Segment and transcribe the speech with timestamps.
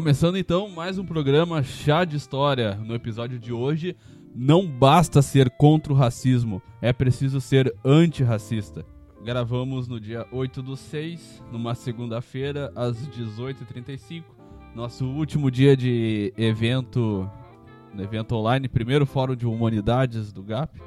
[0.00, 2.74] Começando então mais um programa Chá de História.
[2.74, 3.94] No episódio de hoje,
[4.34, 8.82] não basta ser contra o racismo, é preciso ser antirracista.
[9.22, 14.24] Gravamos no dia 8 do 6, numa segunda-feira, às 18h35.
[14.74, 17.30] Nosso último dia de evento,
[17.98, 20.80] evento online, primeiro fórum de humanidades do GAP.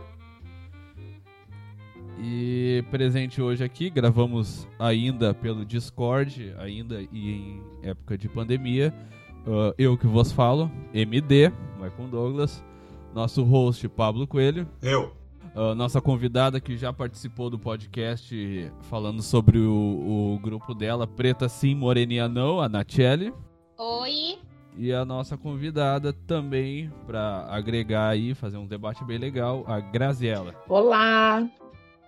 [2.26, 8.94] E presente hoje aqui, gravamos ainda pelo Discord, ainda em época de pandemia.
[9.46, 12.64] Uh, eu que vos falo, MD, vai com Douglas.
[13.14, 14.66] Nosso host, Pablo Coelho.
[14.82, 15.12] Eu.
[15.54, 21.50] Uh, nossa convidada que já participou do podcast falando sobre o, o grupo dela, Preta
[21.50, 23.34] Sim, Moreninha Não, a Nachelle.
[23.78, 24.38] Oi.
[24.78, 30.56] E a nossa convidada também, para agregar aí, fazer um debate bem legal, a Graziella.
[30.70, 31.46] Olá!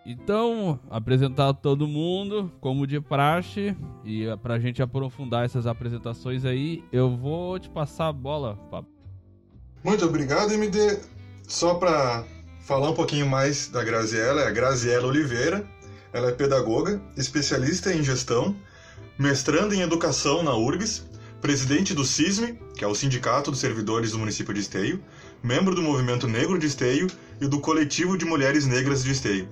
[0.05, 7.17] Então, apresentar todo mundo, como de praxe, e pra gente aprofundar essas apresentações aí, eu
[7.17, 8.91] vou te passar a bola, Pablo.
[9.83, 10.99] Muito obrigado, MD.
[11.47, 12.23] Só para
[12.59, 15.65] falar um pouquinho mais da Graziella, é a Graziella Oliveira.
[16.13, 18.55] Ela é pedagoga, especialista em gestão,
[19.17, 21.03] mestranda em educação na URGS,
[21.41, 25.03] presidente do CISME, que é o Sindicato dos Servidores do Município de Esteio,
[25.43, 27.07] membro do Movimento Negro de Esteio
[27.41, 29.47] e do Coletivo de Mulheres Negras de Esteio.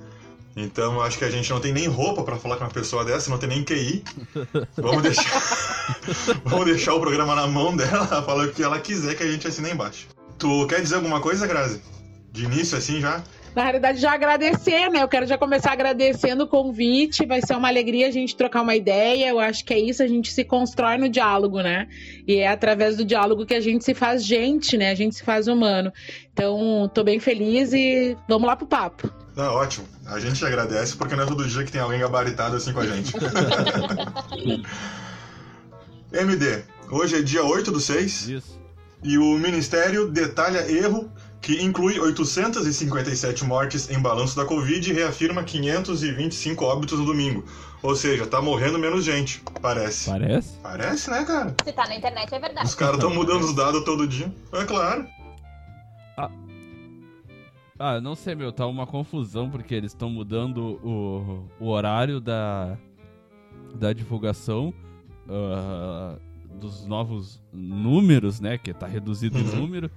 [0.56, 3.30] Então acho que a gente não tem nem roupa para falar com uma pessoa dessa,
[3.30, 4.04] não tem nem QI.
[4.78, 5.96] Vamos deixar,
[6.46, 9.48] vamos deixar o programa na mão dela, falar o que ela quiser que a gente
[9.48, 10.08] assina embaixo.
[10.38, 11.82] Tu quer dizer alguma coisa, Grazi?
[12.32, 13.24] De início, assim já?
[13.56, 15.04] Na realidade, já agradecer, né?
[15.04, 17.26] Eu quero já começar agradecendo o convite.
[17.26, 19.30] Vai ser uma alegria a gente trocar uma ideia.
[19.30, 21.88] Eu acho que é isso, a gente se constrói no diálogo, né?
[22.28, 24.90] E é através do diálogo que a gente se faz gente, né?
[24.90, 25.94] A gente se faz humano.
[26.34, 29.23] Então, tô bem feliz e vamos lá pro papo.
[29.36, 29.88] Ah, ótimo.
[30.06, 32.86] A gente agradece porque não é todo dia que tem alguém gabaritado assim com a
[32.86, 33.14] gente.
[36.14, 38.30] MD, hoje é dia 8 do 6.
[38.30, 38.62] Isso.
[39.04, 41.12] E o Ministério detalha erro
[41.42, 47.44] que inclui 857 mortes em balanço da Covid e reafirma 525 óbitos no domingo.
[47.82, 50.10] Ou seja, tá morrendo menos gente, parece.
[50.10, 50.58] Parece?
[50.64, 51.54] Parece, né, cara?
[51.66, 52.66] Se tá na internet é verdade.
[52.66, 54.34] Os caras estão mudando os dados todo dia.
[54.54, 55.06] É claro.
[56.16, 56.30] Ah,
[58.02, 62.78] não sei, meu, tá uma confusão porque eles estão mudando o, o horário da,
[63.76, 64.74] da divulgação
[65.28, 66.20] uh,
[66.60, 68.58] dos novos números, né?
[68.58, 69.44] Que tá reduzido Uhum.
[69.44, 69.92] o número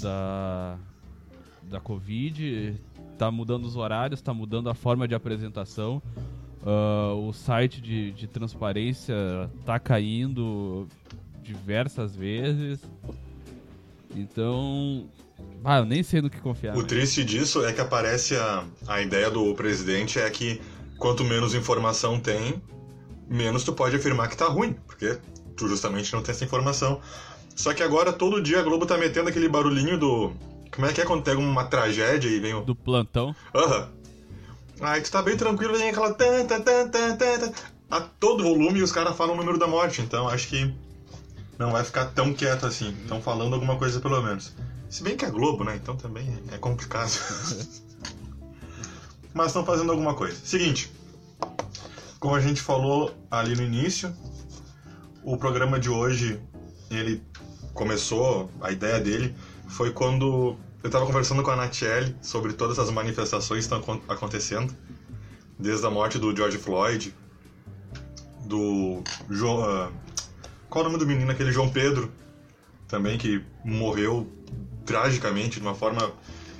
[0.00, 0.78] da,
[1.62, 2.78] da Covid,
[3.18, 6.02] tá mudando os horários, tá mudando a forma de apresentação.
[6.64, 9.14] Ah, o site de, de transparência
[9.64, 10.88] tá caindo
[11.42, 12.82] diversas vezes.
[14.14, 15.06] Então,
[15.64, 16.76] ah, eu nem sei no que confiar.
[16.76, 16.86] O né?
[16.86, 20.60] triste disso é que aparece a, a ideia do presidente é que
[20.96, 22.62] quanto menos informação tem,
[23.28, 25.18] menos tu pode afirmar que tá ruim, porque
[25.56, 27.00] tu justamente não tem essa informação.
[27.56, 30.32] Só que agora todo dia a Globo tá metendo aquele barulhinho do.
[30.72, 32.60] Como é que é quando tem uma tragédia e vem o.
[32.60, 33.34] Do plantão.
[33.54, 33.90] Aham.
[34.80, 36.12] Aí tu tá bem tranquilo, vem aquela.
[36.12, 37.52] tan, tan, tan, tan,
[37.90, 40.72] a todo volume e os caras falam o número da morte, então acho que
[41.58, 42.94] não vai ficar tão quieto assim.
[43.02, 44.54] Estão falando alguma coisa pelo menos.
[44.96, 45.76] Se bem que é Globo, né?
[45.76, 47.10] Então também é complicado.
[49.34, 50.34] Mas estão fazendo alguma coisa.
[50.42, 50.90] Seguinte,
[52.18, 54.10] como a gente falou ali no início,
[55.22, 56.40] o programa de hoje,
[56.90, 57.22] ele
[57.74, 59.36] começou, a ideia dele
[59.68, 64.00] foi quando eu estava conversando com a Natiele sobre todas as manifestações que estão acon-
[64.08, 64.74] acontecendo,
[65.58, 67.14] desde a morte do George Floyd,
[68.46, 69.62] do João...
[69.62, 69.92] ah,
[70.70, 71.30] qual é o nome do menino?
[71.30, 72.10] Aquele João Pedro,
[72.88, 74.32] também, que morreu
[74.86, 76.12] tragicamente, de uma forma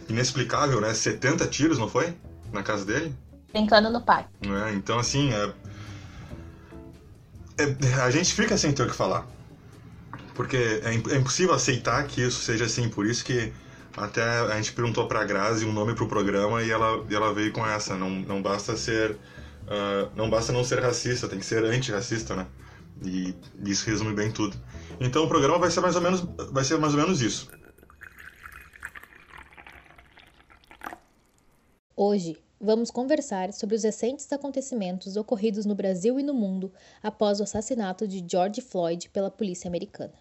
[0.08, 0.92] inexplicável, né?
[0.92, 2.14] 70 tiros, não foi?
[2.52, 3.14] Na casa dele?
[3.52, 4.28] Brincando no parque.
[4.46, 4.72] né?
[4.74, 5.52] Então, assim, é...
[7.58, 9.26] é- a gente fica sem ter o que falar.
[10.34, 12.88] Porque é, é impossível aceitar que isso seja assim.
[12.88, 13.52] Por isso que
[13.96, 17.52] até a gente perguntou pra Grazi um nome pro programa e ela, e ela veio
[17.52, 17.96] com essa.
[17.96, 19.16] Não, não basta ser...
[19.66, 22.46] ah, não basta não ser racista, tem que ser antirracista, né?
[23.02, 23.34] E
[23.64, 24.56] isso resume bem tudo.
[25.00, 26.22] Então o programa vai ser mais ou menos,
[26.52, 27.48] vai ser mais ou menos isso.
[31.98, 36.70] Hoje, vamos conversar sobre os recentes acontecimentos ocorridos no Brasil e no mundo
[37.02, 40.12] após o assassinato de George Floyd pela polícia americana.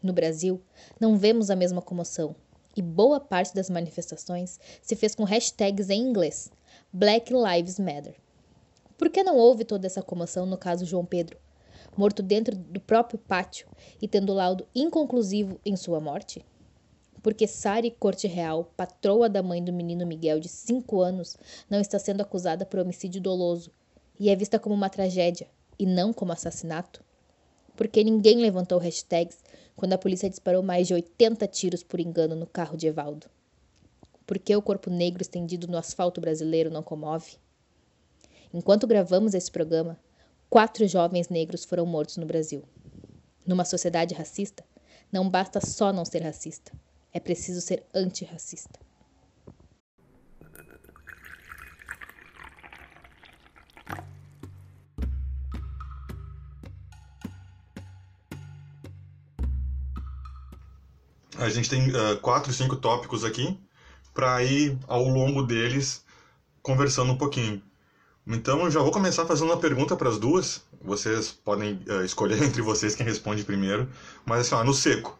[0.00, 0.62] No Brasil,
[1.00, 2.36] não vemos a mesma comoção,
[2.76, 6.52] e boa parte das manifestações se fez com hashtags em inglês,
[6.92, 8.14] Black Lives Matter.
[8.96, 11.36] Por que não houve toda essa comoção no caso João Pedro,
[11.96, 13.66] morto dentro do próprio pátio
[14.00, 16.46] e tendo laudo inconclusivo em sua morte?
[17.22, 21.36] Porque Sari Corte Real, patroa da mãe do menino Miguel de 5 anos,
[21.70, 23.70] não está sendo acusada por homicídio doloso
[24.18, 25.48] e é vista como uma tragédia
[25.78, 27.02] e não como assassinato?
[27.76, 29.38] Porque ninguém levantou hashtags
[29.74, 33.26] quando a polícia disparou mais de 80 tiros por engano no carro de Evaldo.
[34.26, 37.36] Por que o corpo negro estendido no asfalto brasileiro não comove?
[38.52, 39.98] Enquanto gravamos esse programa,
[40.50, 42.62] quatro jovens negros foram mortos no Brasil.
[43.46, 44.64] Numa sociedade racista,
[45.10, 46.72] não basta só não ser racista,
[47.12, 48.80] é preciso ser antirracista.
[61.36, 63.58] A gente tem uh, quatro, cinco tópicos aqui
[64.14, 66.04] para ir ao longo deles
[66.62, 67.60] conversando um pouquinho.
[68.24, 70.62] Então eu já vou começar fazendo uma pergunta para as duas.
[70.80, 73.90] Vocês podem uh, escolher entre vocês quem responde primeiro.
[74.24, 75.18] Mas assim, ó, no seco.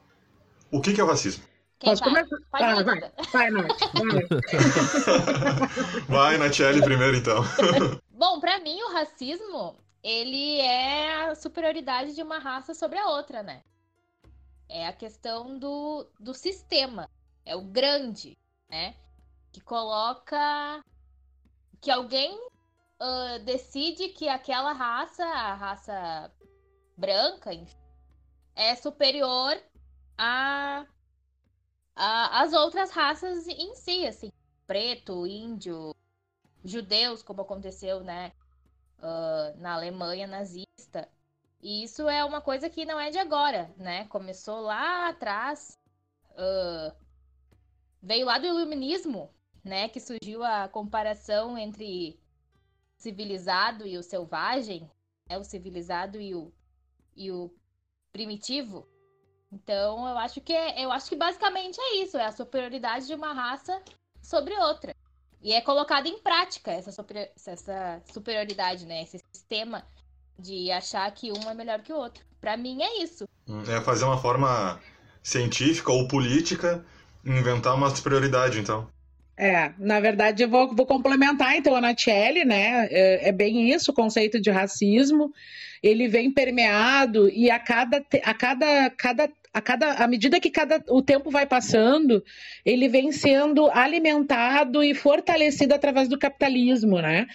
[0.70, 1.42] O que, que é o racismo?
[1.82, 2.24] Quem Posso vai?
[2.24, 2.36] começar?
[2.52, 3.00] Pode Ah, vai,
[3.32, 3.80] vai, Nath.
[3.92, 4.06] Vai.
[6.08, 7.42] Vai, Natiele, primeiro então.
[8.08, 13.42] Bom, pra mim o racismo, ele é a superioridade de uma raça sobre a outra,
[13.42, 13.64] né?
[14.68, 17.10] É a questão do, do sistema.
[17.44, 18.38] É o grande,
[18.70, 18.94] né?
[19.50, 20.80] Que coloca
[21.80, 22.38] que alguém
[23.00, 26.32] ah, decide que aquela raça, a raça
[26.96, 27.76] branca, enfim,
[28.54, 29.60] é superior
[30.16, 30.86] a,
[31.94, 34.32] as outras raças em si, assim,
[34.66, 35.94] preto, índio,
[36.64, 38.32] judeus, como aconteceu, né,
[39.00, 41.08] ah, na Alemanha nazista.
[41.60, 44.06] E isso é uma coisa que não é de agora, né?
[44.06, 45.78] Começou lá atrás,
[46.36, 46.94] ah,
[48.02, 49.30] veio lá do iluminismo,
[49.64, 52.18] né, que surgiu a comparação entre
[52.96, 54.90] civilizado e o selvagem,
[55.28, 56.52] é o civilizado e o,
[57.16, 57.52] e o
[58.12, 58.88] primitivo.
[59.52, 63.14] Então, eu acho que é, eu acho que basicamente é isso, é a superioridade de
[63.14, 63.80] uma raça
[64.22, 64.94] sobre outra.
[65.42, 69.02] E é colocado em prática essa, superi- essa superioridade, né?
[69.02, 69.84] Esse sistema
[70.38, 72.24] de achar que um é melhor que o outro.
[72.40, 73.24] Pra mim é isso.
[73.68, 74.80] É fazer uma forma
[75.22, 76.84] científica ou política,
[77.24, 78.88] inventar uma superioridade, então.
[79.36, 82.86] É, na verdade, eu vou, vou complementar então a Natiele, né?
[82.86, 85.32] É, é bem isso, o conceito de racismo.
[85.82, 90.82] Ele vem permeado e a cada, a cada, cada, a cada, à medida que cada,
[90.88, 92.24] o tempo vai passando,
[92.64, 97.26] ele vem sendo alimentado e fortalecido através do capitalismo, né?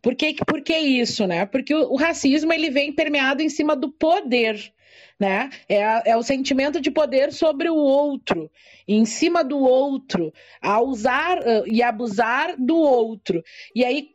[0.00, 1.44] Por que, por que isso, né?
[1.44, 4.72] Porque o, o racismo ele vem permeado em cima do poder,
[5.20, 5.50] né?
[5.68, 8.50] É, é o sentimento de poder sobre o outro,
[8.88, 10.32] em cima do outro,
[10.62, 13.42] a usar uh, e abusar do outro.
[13.74, 14.08] E aí,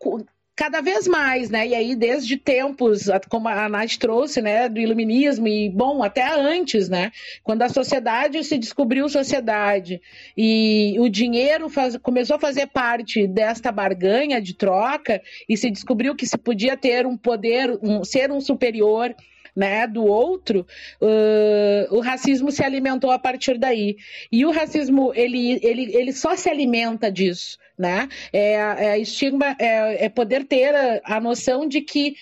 [0.56, 1.68] cada vez mais, né?
[1.68, 4.70] E aí, desde tempos, como a Nath trouxe, né?
[4.70, 7.12] Do iluminismo, e bom, até antes, né?
[7.44, 10.02] Quando a sociedade se descobriu sociedade
[10.38, 16.16] e o dinheiro faz- começou a fazer parte desta barganha de troca e se descobriu
[16.16, 19.16] que se podia ter um poder, um, ser um superior.
[19.54, 20.66] Né, do outro,
[21.02, 23.98] uh, o racismo se alimentou a partir daí.
[24.32, 28.08] E o racismo, ele, ele, ele só se alimenta disso, né?
[28.32, 32.16] É, é estigma, é, é poder ter a, a noção de que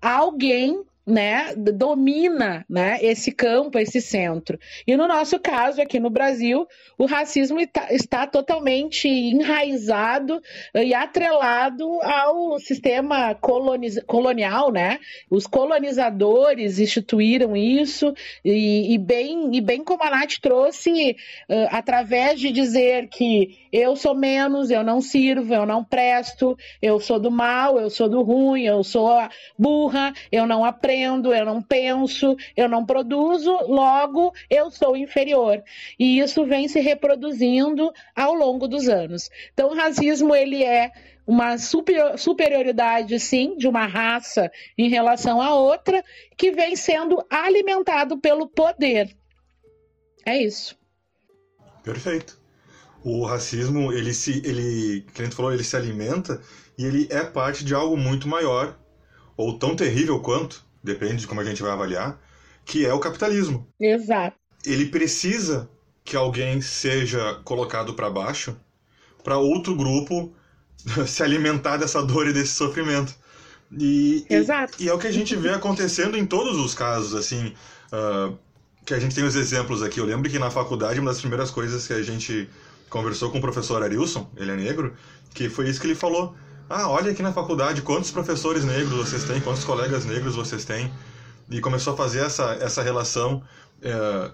[0.00, 4.58] alguém né, domina né, esse campo, esse centro.
[4.86, 6.66] E no nosso caso, aqui no Brasil,
[6.98, 10.40] o racismo está, totalmente enraizado
[10.74, 14.98] e atrelado ao sistema colonial, né?
[15.30, 18.12] Os colonizadores instituíram isso,
[18.44, 21.16] e, e bem, e bem como a Nath trouxe,
[21.48, 26.98] uh, através de dizer que eu sou menos, eu não sirvo, eu não presto, eu
[26.98, 29.10] sou do mal, eu sou do ruim, eu sou
[29.58, 35.62] burra, eu não aprendo, eu não penso, eu não produzo, logo eu sou inferior.
[35.98, 39.30] E isso vem se reproduzindo ao longo dos anos.
[39.52, 40.92] Então, o racismo ele é
[41.26, 46.04] uma super- superioridade, sim, de uma raça em relação à outra,
[46.36, 49.16] que vem sendo alimentado pelo poder.
[50.24, 50.78] É isso.
[51.82, 52.40] Perfeito.
[53.04, 56.42] O racismo, ele se, ele, que a gente falou, ele se alimenta
[56.76, 58.76] e ele é parte de algo muito maior,
[59.36, 62.18] ou tão terrível quanto, depende de como a gente vai avaliar,
[62.64, 63.68] que é o capitalismo.
[63.78, 64.36] Exato.
[64.64, 65.68] Ele precisa
[66.04, 68.56] que alguém seja colocado para baixo
[69.24, 70.32] para outro grupo
[71.06, 73.14] se alimentar dessa dor e desse sofrimento.
[73.72, 74.76] E, e- Exato.
[74.80, 77.52] e é o que a gente vê acontecendo em todos os casos, assim,
[77.92, 78.32] ah,
[78.84, 79.98] que a gente tem os exemplos aqui.
[80.00, 82.48] Eu lembro que na faculdade, uma das primeiras coisas que a gente
[82.88, 84.94] conversou com o professor Arilson, ele é negro,
[85.34, 86.36] que foi isso que ele falou.
[86.68, 90.92] Ah, olha aqui na faculdade quantos professores negros vocês têm, quantos colegas negros vocês têm.
[91.48, 93.40] E começou a fazer essa, essa relação
[93.80, 94.30] eh,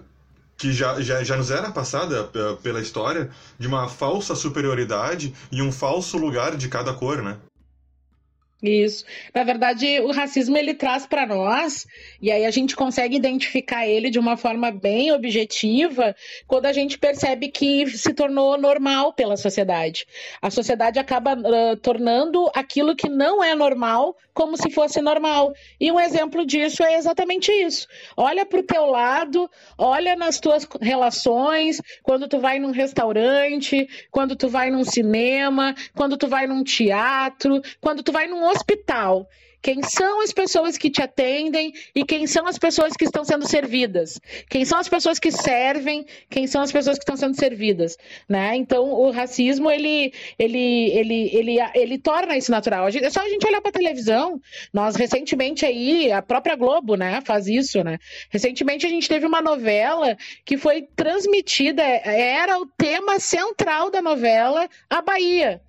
[0.57, 5.61] que já, já, já nos era passada eh, pela história de uma falsa superioridade e
[5.61, 7.37] um falso lugar de cada cor, né?
[8.63, 9.03] Isso.
[9.35, 11.85] Na verdade, o racismo ele traz para nós,
[12.21, 16.15] e aí a gente consegue identificar ele de uma forma bem objetiva,
[16.47, 20.07] quando a gente percebe que se tornou normal pela sociedade.
[20.41, 25.53] A sociedade acaba uh, tornando aquilo que não é normal como se fosse normal.
[25.79, 27.87] E um exemplo disso é exatamente isso.
[28.17, 34.35] Olha para o teu lado, olha nas tuas relações, quando tu vai num restaurante, quando
[34.35, 39.27] tu vai num cinema, quando tu vai num teatro, quando tu vai num hospital
[39.63, 43.47] quem são as pessoas que te atendem e quem são as pessoas que estão sendo
[43.47, 44.19] servidas.
[44.49, 48.57] Quem são as pessoas que servem, quem são as pessoas que estão sendo servidas, né?
[48.57, 52.89] Então, o racismo, ele, ele, ele, ele, ele torna isso natural.
[52.89, 54.37] É só a gente olhar para a televisão.
[54.73, 57.99] Nós, recentemente aí, a própria Globo, né, faz isso, né?
[58.29, 64.67] Recentemente a gente teve uma novela que foi transmitida, era o tema central da novela,
[64.89, 65.61] a Bahia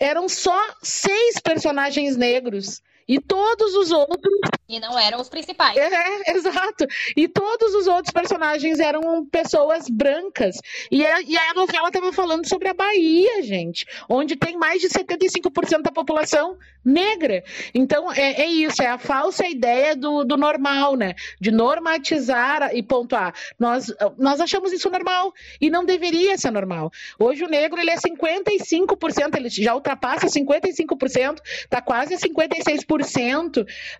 [0.00, 2.82] eram só seis personagens negros.
[3.10, 4.32] E todos os outros.
[4.68, 5.76] E não eram os principais.
[5.76, 6.86] É, exato.
[7.16, 10.58] E todos os outros personagens eram pessoas brancas.
[10.92, 14.88] E a, e a novela estava falando sobre a Bahia, gente, onde tem mais de
[14.88, 17.42] 75% da população negra.
[17.74, 21.16] Então, é, é, isso, é a falsa ideia do, do normal, né?
[21.40, 23.34] De normatizar e pontuar.
[23.58, 26.92] Nós, nós achamos isso normal e não deveria ser normal.
[27.18, 32.99] Hoje o negro ele é 55%, ele já ultrapassa 55%, está quase a 56%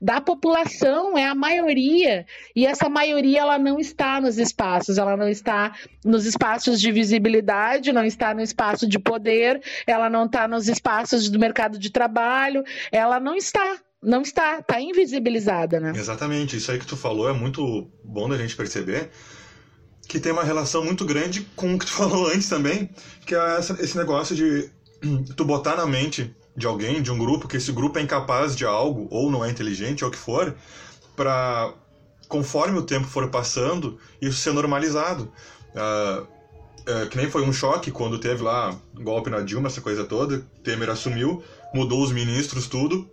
[0.00, 2.26] da população, é a maioria.
[2.54, 7.92] E essa maioria ela não está nos espaços, ela não está nos espaços de visibilidade,
[7.92, 12.62] não está no espaço de poder, ela não está nos espaços do mercado de trabalho,
[12.90, 13.78] ela não está.
[14.02, 15.92] Não está, está invisibilizada, né?
[15.94, 19.10] Exatamente, isso aí que tu falou é muito bom da gente perceber
[20.08, 22.90] que tem uma relação muito grande com o que tu falou antes também,
[23.26, 24.70] que é esse negócio de
[25.36, 28.64] tu botar na mente de alguém, de um grupo, que esse grupo é incapaz de
[28.64, 30.54] algo, ou não é inteligente, ou o que for,
[31.16, 31.72] para
[32.28, 35.32] conforme o tempo for passando, isso ser normalizado.
[35.74, 40.04] Uh, uh, que nem foi um choque quando teve lá golpe na Dilma, essa coisa
[40.04, 41.42] toda, Temer assumiu,
[41.74, 43.10] mudou os ministros, tudo.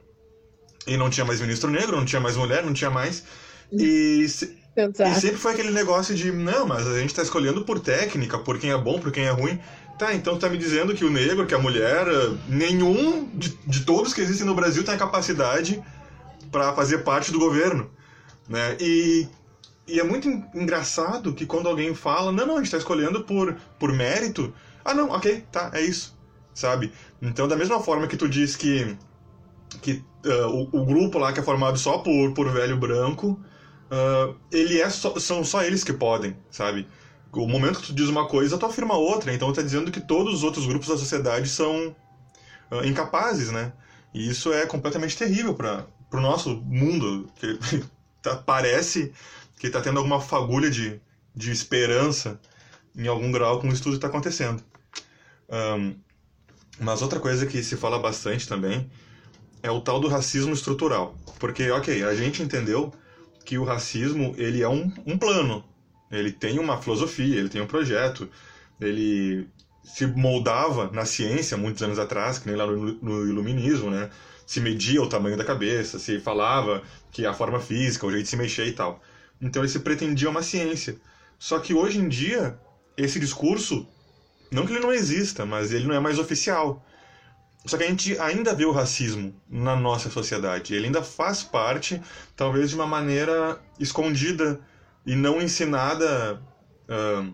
[0.86, 3.24] E não tinha mais ministro negro, não tinha mais mulher, não tinha mais.
[3.72, 7.79] E, se, e sempre foi aquele negócio de, não, mas a gente tá escolhendo por
[7.79, 9.60] técnica, por quem é bom, por quem é ruim.
[9.97, 12.05] Tá, então tá me dizendo que o negro, que a mulher,
[12.47, 15.81] nenhum de, de todos que existem no Brasil tem a capacidade
[16.51, 17.89] para fazer parte do governo.
[18.47, 18.77] Né?
[18.79, 19.27] E,
[19.87, 23.55] e é muito engraçado que quando alguém fala, não, não, a gente tá escolhendo por,
[23.79, 24.53] por mérito.
[24.85, 26.17] Ah, não, ok, tá, é isso
[26.57, 26.91] sabe?
[27.21, 28.97] Então, da mesma forma que tu diz que,
[29.81, 33.39] que uh, o, o, grupo lá que é formado só por, por velho branco,
[33.91, 36.87] uh, ele é só, são só eles que podem, sabe?
[37.34, 39.34] O momento que tu diz uma coisa, tu afirma outra.
[39.34, 41.96] Então, tá dizendo que todos os outros grupos da sociedade são
[42.72, 43.74] uh, incapazes, né?
[44.13, 47.60] E isso é completamente terrível para o nosso mundo, que
[48.22, 49.13] tá, parece
[49.60, 51.00] que está tendo alguma fagulha de,
[51.36, 52.39] de esperança
[52.96, 54.63] em algum grau com o estudo que está acontecendo.
[55.50, 55.96] Um,
[56.79, 58.89] mas outra coisa que se fala bastante também
[59.63, 61.15] é o tal do racismo estrutural.
[61.39, 62.93] Porque, ok, a gente entendeu
[63.46, 65.63] que o racismo ele é um, um plano.
[66.11, 68.29] Ele tem uma filosofia, ele tem um projeto,
[68.79, 69.47] ele
[69.83, 74.09] se moldava na ciência muitos anos atrás, que nem lá no, no iluminismo, né?
[74.45, 78.29] Se media o tamanho da cabeça, se falava que a forma física, o jeito de
[78.29, 79.01] se mexer e tal.
[79.41, 80.97] Então ele se pretendia uma ciência.
[81.37, 82.57] Só que hoje em dia,
[82.95, 83.87] esse discurso
[84.51, 86.85] não que ele não exista, mas ele não é mais oficial.
[87.65, 90.73] Só que a gente ainda vê o racismo na nossa sociedade.
[90.73, 92.01] Ele ainda faz parte,
[92.35, 94.59] talvez de uma maneira escondida
[95.07, 96.39] e não ensinada
[96.89, 97.33] uh,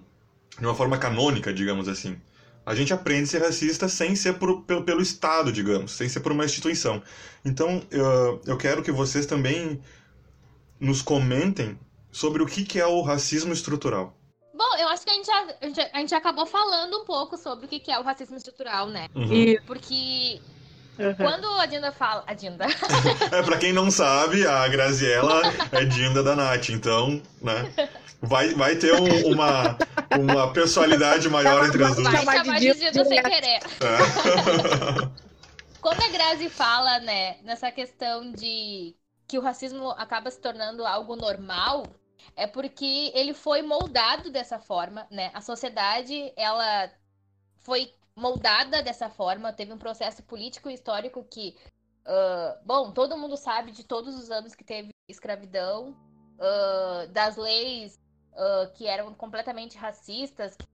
[0.60, 2.22] de uma forma canônica, digamos assim.
[2.64, 6.20] A gente aprende a ser racista sem ser por, pelo, pelo Estado, digamos, sem ser
[6.20, 7.02] por uma instituição.
[7.44, 9.82] Então, uh, eu quero que vocês também
[10.80, 11.78] nos comentem
[12.12, 14.16] sobre o que, que é o racismo estrutural.
[14.54, 15.26] Bom, eu acho que a gente,
[15.76, 19.10] já, a gente acabou falando um pouco sobre o que é o racismo estrutural, né?
[19.16, 19.56] Uhum.
[19.66, 20.40] Porque
[20.98, 21.16] Uhum.
[21.16, 22.24] Quando a Dinda fala.
[22.28, 22.66] A Dinda.
[23.32, 27.72] é, pra quem não sabe, a Graziella é Dinda da Nath, então, né?
[28.22, 29.78] Vai, vai ter um, uma,
[30.18, 32.24] uma personalidade maior entre as duas.
[32.24, 33.60] Vai chamar de Dinda sem querer.
[33.82, 35.24] É.
[35.82, 38.96] Quando a Grazi fala, né, nessa questão de
[39.28, 41.84] que o racismo acaba se tornando algo normal,
[42.38, 45.30] é porque ele foi moldado dessa forma, né?
[45.34, 46.90] A sociedade, ela
[47.64, 51.56] foi moldada dessa forma, teve um processo político e histórico que,
[52.06, 55.96] uh, bom, todo mundo sabe de todos os anos que teve escravidão,
[56.38, 58.00] uh, das leis
[58.34, 60.68] uh, que eram completamente racistas, que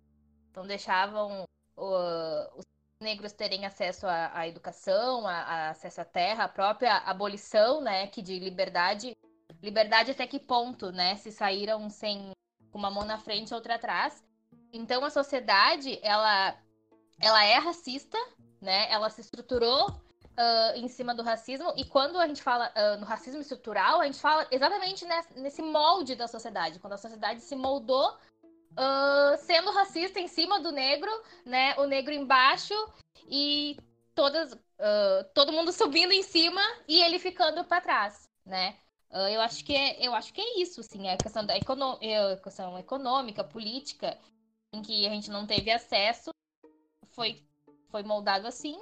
[0.55, 1.43] não deixavam
[1.77, 2.65] os
[3.01, 8.07] negros terem acesso à, à educação, a, a, acesso à terra, a própria abolição, né,
[8.07, 9.15] que de liberdade,
[9.63, 12.31] liberdade até que ponto, né, se saíram sem
[12.73, 14.21] uma mão na frente e outra atrás.
[14.73, 16.57] Então a sociedade, ela,
[17.19, 18.17] ela é racista,
[18.61, 20.01] né, ela se estruturou
[20.39, 24.05] uh, em cima do racismo e quando a gente fala uh, no racismo estrutural, a
[24.05, 30.19] gente fala exatamente nesse, molde da sociedade, quando a sociedade se moldou uh, sendo racista
[30.19, 31.11] em cima do negro,
[31.45, 31.75] né?
[31.77, 32.73] O negro embaixo
[33.27, 33.77] e
[34.15, 34.57] todas,
[35.33, 38.77] todo mundo subindo em cima e ele ficando para trás, né?
[39.11, 41.97] Eu acho que é, eu acho que é isso, sim, a questão da econo
[42.33, 44.15] a questão econômica, política,
[44.71, 46.29] em que a gente não teve acesso,
[47.19, 47.43] foi
[47.91, 48.79] foi moldado assim,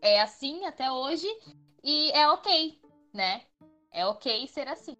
[0.00, 1.28] é assim até hoje
[1.84, 2.80] e é ok,
[3.14, 3.42] né?
[3.92, 4.96] É ok ser assim.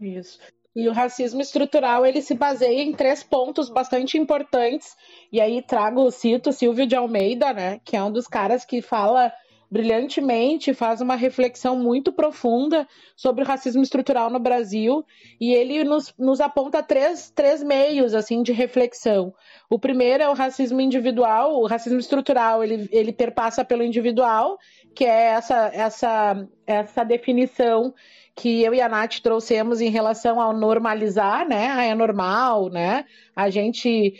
[0.00, 0.38] Isso.
[0.76, 4.96] E o racismo estrutural ele se baseia em três pontos bastante importantes.
[5.32, 9.32] E aí trago, cito Silvio de Almeida, né, que é um dos caras que fala
[9.70, 15.04] brilhantemente, faz uma reflexão muito profunda sobre o racismo estrutural no Brasil,
[15.40, 19.32] e ele nos, nos aponta três, três meios assim de reflexão.
[19.68, 24.58] O primeiro é o racismo individual, o racismo estrutural, ele, ele perpassa pelo individual,
[24.94, 27.94] que é essa, essa, essa definição
[28.34, 31.68] que eu e a Nath trouxemos em relação ao normalizar, né?
[31.68, 33.04] Ah, é normal, né?
[33.34, 34.14] A gente,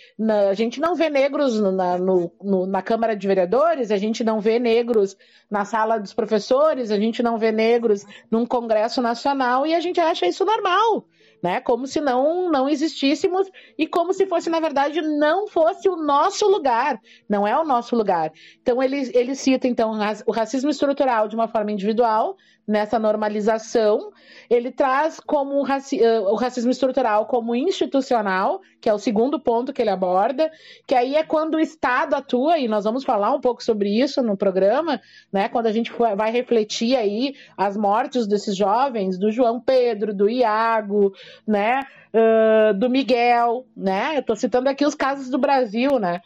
[0.48, 4.40] a gente não vê negros na, no, no, na Câmara de Vereadores, a gente não
[4.40, 5.16] vê negros
[5.50, 10.00] na sala dos professores, a gente não vê negros num Congresso Nacional e a gente
[10.00, 11.06] acha isso normal
[11.42, 11.60] né?
[11.60, 16.48] Como se não não existíssemos e como se fosse na verdade não fosse o nosso
[16.48, 18.32] lugar, não é o nosso lugar.
[18.60, 19.92] Então ele ele cita então
[20.26, 22.36] o racismo estrutural de uma forma individual
[22.70, 24.12] nessa normalização,
[24.48, 29.40] ele traz como o, raci eh, o racismo estrutural como institucional, que é o segundo
[29.40, 30.48] ponto que ele aborda,
[30.86, 34.22] que aí é quando o Estado atua e nós vamos falar um pouco sobre isso
[34.22, 35.00] no programa,
[35.32, 35.48] né?
[35.48, 41.12] Quando a gente vai refletir aí as mortes desses jovens, do João Pedro, do Iago,
[41.44, 41.80] né?
[42.14, 44.14] Uh, do Miguel, né?
[44.14, 46.20] Eu estou citando aqui os casos do Brasil, né?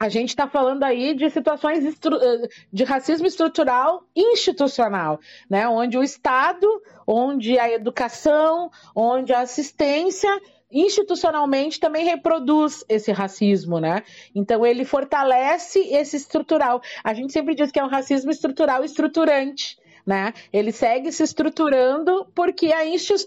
[0.00, 5.68] A gente está falando aí de situações eh, de racismo estrutural institucional, né?
[5.68, 6.66] Onde o Estado,
[7.06, 10.40] onde a educação, onde a assistência
[10.72, 14.02] institucionalmente também reproduz esse racismo, né?
[14.34, 16.80] Então ele fortalece esse estrutural.
[17.04, 20.32] A gente sempre diz que é um racismo estrutural estruturante, né?
[20.52, 22.70] Ele segue se estruturando porque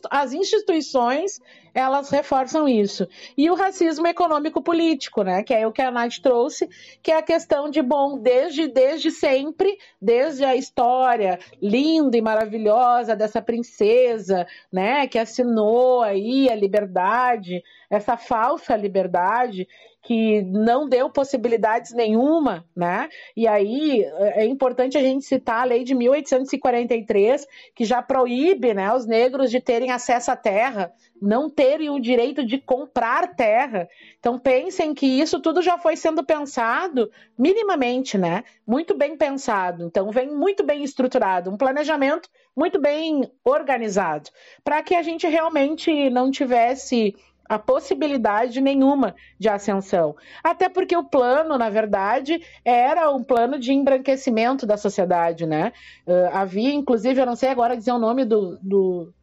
[0.09, 1.39] as instituições
[1.73, 3.07] elas reforçam isso.
[3.35, 5.43] E o racismo econômico-político, né?
[5.43, 6.69] Que é o que a Nath trouxe,
[7.01, 13.15] que é a questão de, bom, desde, desde sempre, desde a história linda e maravilhosa
[13.15, 15.07] dessa princesa, né?
[15.07, 19.67] Que assinou aí a liberdade, essa falsa liberdade,
[20.03, 23.07] que não deu possibilidades nenhuma, né?
[23.37, 24.03] E aí
[24.35, 29.49] é importante a gente citar a lei de 1843, que já proíbe, né, os negros
[29.49, 33.87] de terem acesso à terra, não terem o direito de comprar terra.
[34.19, 38.43] Então pensem que isso tudo já foi sendo pensado minimamente, né?
[38.67, 39.85] Muito bem pensado.
[39.85, 44.29] Então vem muito bem estruturado, um planejamento muito bem organizado,
[44.65, 47.15] para que a gente realmente não tivesse
[47.47, 50.15] a possibilidade nenhuma de ascensão.
[50.43, 55.73] Até porque o plano, na verdade, era um plano de embranquecimento da sociedade, né?
[56.07, 59.13] Uh, havia, inclusive, eu não sei agora dizer o nome do, do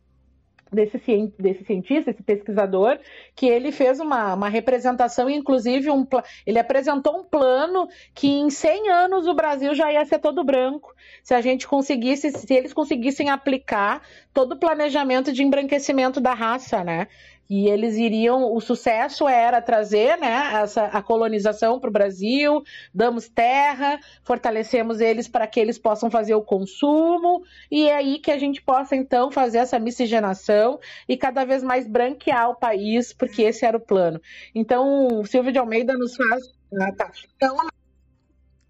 [0.72, 1.00] desse,
[1.38, 2.98] desse cientista, esse pesquisador,
[3.34, 6.06] que ele fez uma, uma representação, inclusive um,
[6.46, 10.94] ele apresentou um plano que em 100 anos o Brasil já ia ser todo branco,
[11.22, 14.02] se a gente conseguisse, se eles conseguissem aplicar
[14.32, 17.08] todo o planejamento de embranquecimento da raça, né?
[17.50, 22.62] E eles iriam, o sucesso era trazer né, essa, a colonização para o Brasil,
[22.94, 28.30] damos terra, fortalecemos eles para que eles possam fazer o consumo, e é aí que
[28.30, 33.42] a gente possa então fazer essa miscigenação e cada vez mais branquear o país, porque
[33.42, 34.22] esse era o plano.
[34.54, 36.54] Então, o Silvio de Almeida nos faz.
[36.80, 37.10] Ah, tá.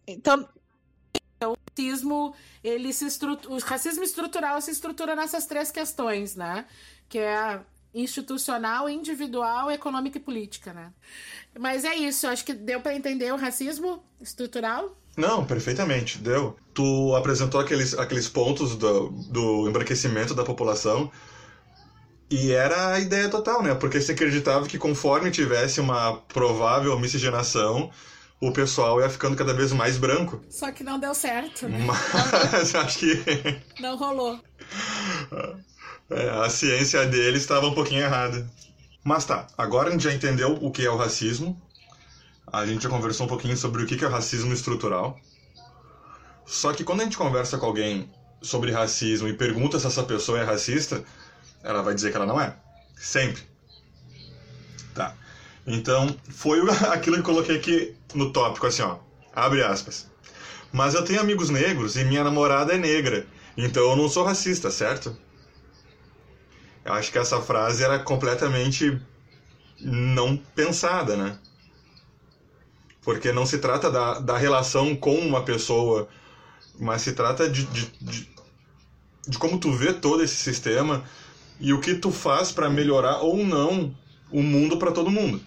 [0.09, 0.49] Então,
[1.37, 6.65] então o racismo, ele se estrutura, o racismo estrutural se estrutura nessas três questões, né?
[7.11, 7.61] Que é
[7.95, 10.93] institucional, individual, econômica e política, né?
[11.59, 14.97] Mas é isso, acho que deu para entender o racismo estrutural?
[15.17, 16.57] Não, perfeitamente, deu.
[16.73, 21.11] Tu apresentou aqueles, aqueles pontos do, do embranquecimento da população
[22.31, 23.75] e era a ideia total, né?
[23.75, 27.91] Porque se acreditava que conforme tivesse uma provável miscigenação,
[28.41, 30.41] o pessoal ia ficando cada vez mais branco.
[30.49, 31.85] Só que não deu certo, né?
[31.85, 33.23] Mas acho que.
[33.81, 34.39] Não rolou.
[36.11, 38.49] É, a ciência dele estava um pouquinho errada.
[39.05, 41.61] Mas tá, agora a gente já entendeu o que é o racismo.
[42.53, 45.19] a gente já conversou um pouquinho sobre o que é racismo estrutural.
[46.45, 48.11] Só que quando a gente conversa com alguém
[48.43, 51.05] sobre racismo e pergunta se essa pessoa é racista,
[51.63, 52.57] ela vai dizer que ela não é.
[52.97, 53.43] Sempre.
[54.95, 55.15] Tá.
[55.65, 58.99] Então, foi aquilo que eu coloquei aqui no tópico, assim, ó.
[59.33, 60.09] Abre aspas.
[60.73, 63.27] Mas eu tenho amigos negros e minha namorada é negra.
[63.57, 65.17] Então eu não sou racista, certo?
[66.85, 69.01] Eu acho que essa frase era completamente
[69.81, 71.39] não pensada, né?
[73.03, 76.09] Porque não se trata da, da relação com uma pessoa,
[76.79, 78.29] mas se trata de, de, de,
[79.29, 81.05] de como tu vê todo esse sistema
[81.59, 83.95] e o que tu faz para melhorar ou não
[84.31, 85.41] o mundo para todo mundo.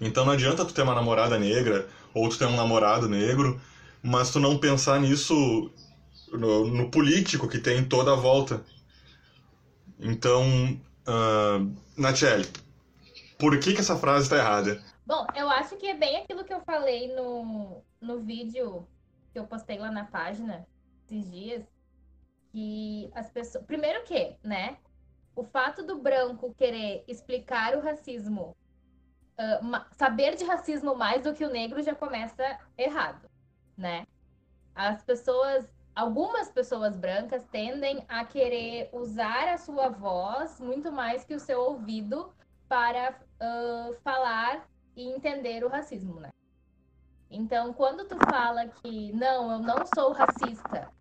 [0.00, 3.60] Então não adianta tu ter uma namorada negra ou tu ter um namorado negro,
[4.02, 5.70] mas tu não pensar nisso
[6.32, 8.64] no, no político que tem toda a volta.
[9.98, 10.44] Então,
[11.08, 11.74] uh,
[13.38, 14.82] por que, que essa frase está errada?
[15.04, 18.86] Bom, eu acho que é bem aquilo que eu falei no, no vídeo
[19.32, 20.66] que eu postei lá na página
[21.04, 21.62] esses dias.
[22.52, 23.64] Que as pessoas.
[23.64, 24.78] Primeiro que, né?
[25.34, 28.56] O fato do branco querer explicar o racismo,
[29.38, 33.28] uh, saber de racismo mais do que o negro já começa errado,
[33.76, 34.06] né?
[34.74, 41.34] As pessoas algumas pessoas brancas tendem a querer usar a sua voz muito mais que
[41.34, 42.30] o seu ouvido
[42.68, 46.28] para uh, falar e entender o racismo, né?
[47.30, 50.92] Então, quando tu fala que não, eu não sou racista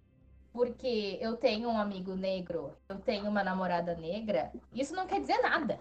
[0.51, 5.38] porque eu tenho um amigo negro, eu tenho uma namorada negra, isso não quer dizer
[5.39, 5.79] nada.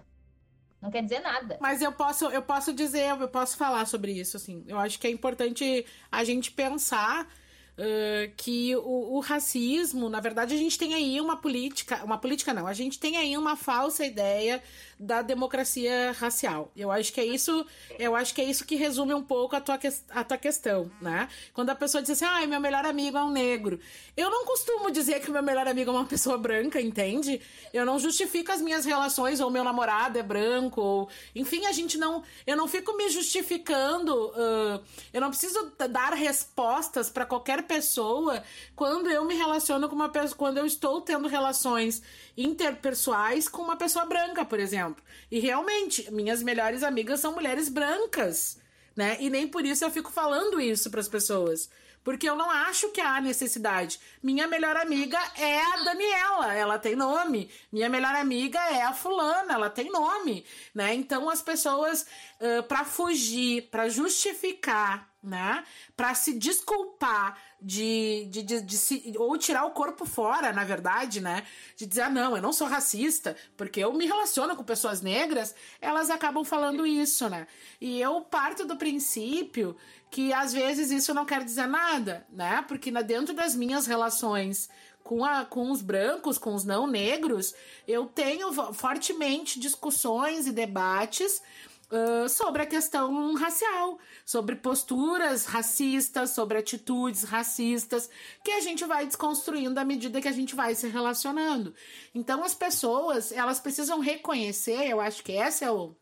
[0.82, 1.56] Não quer dizer nada.
[1.60, 4.64] Mas eu posso, eu posso dizer, eu posso falar sobre isso, assim.
[4.66, 7.26] Eu acho que é importante a gente pensar
[7.76, 12.54] Uh, que o, o, racismo, na verdade, a gente tem aí uma política, uma política
[12.54, 14.62] não, a gente tem aí uma falsa ideia
[15.04, 16.72] da democracia racial.
[16.74, 17.64] Eu acho que é isso,
[17.98, 19.78] eu acho que é isso que resume um pouco a tua,
[20.10, 21.28] a tua questão, né?
[21.52, 23.78] Quando a pessoa diz assim, ah, meu melhor amigo é um negro.
[24.16, 27.40] Eu não costumo dizer que meu melhor amigo é uma pessoa branca, entende?
[27.72, 31.08] Eu não justifico as minhas relações, ou meu namorado é branco, ou...
[31.34, 32.22] Enfim, a gente não...
[32.46, 38.42] Eu não fico me justificando, uh, eu não preciso dar respostas para qualquer pessoa
[38.74, 42.02] quando eu me relaciono com uma pessoa, quando eu estou tendo relações
[42.36, 44.93] interpessoais com uma pessoa branca, por exemplo.
[45.30, 48.58] E realmente, minhas melhores amigas são mulheres brancas,
[48.96, 49.16] né?
[49.20, 51.68] E nem por isso eu fico falando isso para as pessoas.
[52.04, 53.98] Porque eu não acho que há necessidade.
[54.22, 57.50] Minha melhor amiga é a Daniela, ela tem nome.
[57.72, 60.94] Minha melhor amiga é a fulana, ela tem nome, né?
[60.94, 62.06] Então as pessoas
[62.40, 65.64] uh, para fugir, para justificar, né?
[65.96, 71.22] Para se desculpar de, de, de, de, se, ou tirar o corpo fora, na verdade,
[71.22, 71.46] né?
[71.74, 75.54] De dizer, ah, não, eu não sou racista, porque eu me relaciono com pessoas negras,
[75.80, 77.46] elas acabam falando isso, né?
[77.80, 79.74] E eu parto do princípio
[80.14, 82.64] que às vezes isso não quer dizer nada, né?
[82.68, 84.68] Porque dentro das minhas relações
[85.02, 87.52] com, a, com os brancos, com os não negros,
[87.86, 91.42] eu tenho fortemente discussões e debates
[91.90, 98.08] uh, sobre a questão racial, sobre posturas racistas, sobre atitudes racistas,
[98.44, 101.74] que a gente vai desconstruindo à medida que a gente vai se relacionando.
[102.14, 105.92] Então as pessoas, elas precisam reconhecer, eu acho que esse é o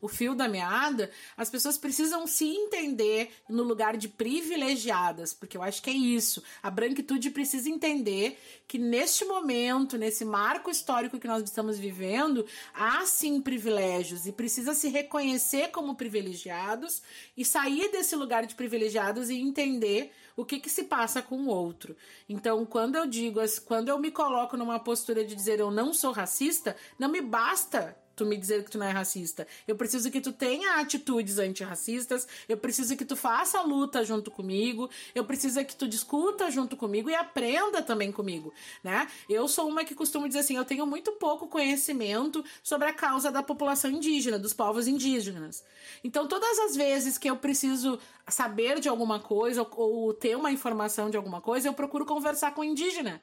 [0.00, 5.62] o fio da meada, as pessoas precisam se entender no lugar de privilegiadas, porque eu
[5.62, 6.42] acho que é isso.
[6.62, 13.04] A branquitude precisa entender que neste momento, nesse marco histórico que nós estamos vivendo, há
[13.06, 17.02] sim privilégios e precisa se reconhecer como privilegiados
[17.36, 21.48] e sair desse lugar de privilegiados e entender o que, que se passa com o
[21.48, 21.96] outro.
[22.28, 26.12] Então, quando eu digo, quando eu me coloco numa postura de dizer eu não sou
[26.12, 29.46] racista, não me basta tu me dizer que tu não é racista.
[29.66, 34.30] Eu preciso que tu tenha atitudes antirracistas, eu preciso que tu faça a luta junto
[34.30, 39.08] comigo, eu preciso que tu discuta junto comigo e aprenda também comigo, né?
[39.28, 43.30] Eu sou uma que costumo dizer assim, eu tenho muito pouco conhecimento sobre a causa
[43.30, 45.64] da população indígena, dos povos indígenas.
[46.04, 50.52] Então, todas as vezes que eu preciso saber de alguma coisa ou, ou ter uma
[50.52, 53.20] informação de alguma coisa, eu procuro conversar com o indígena.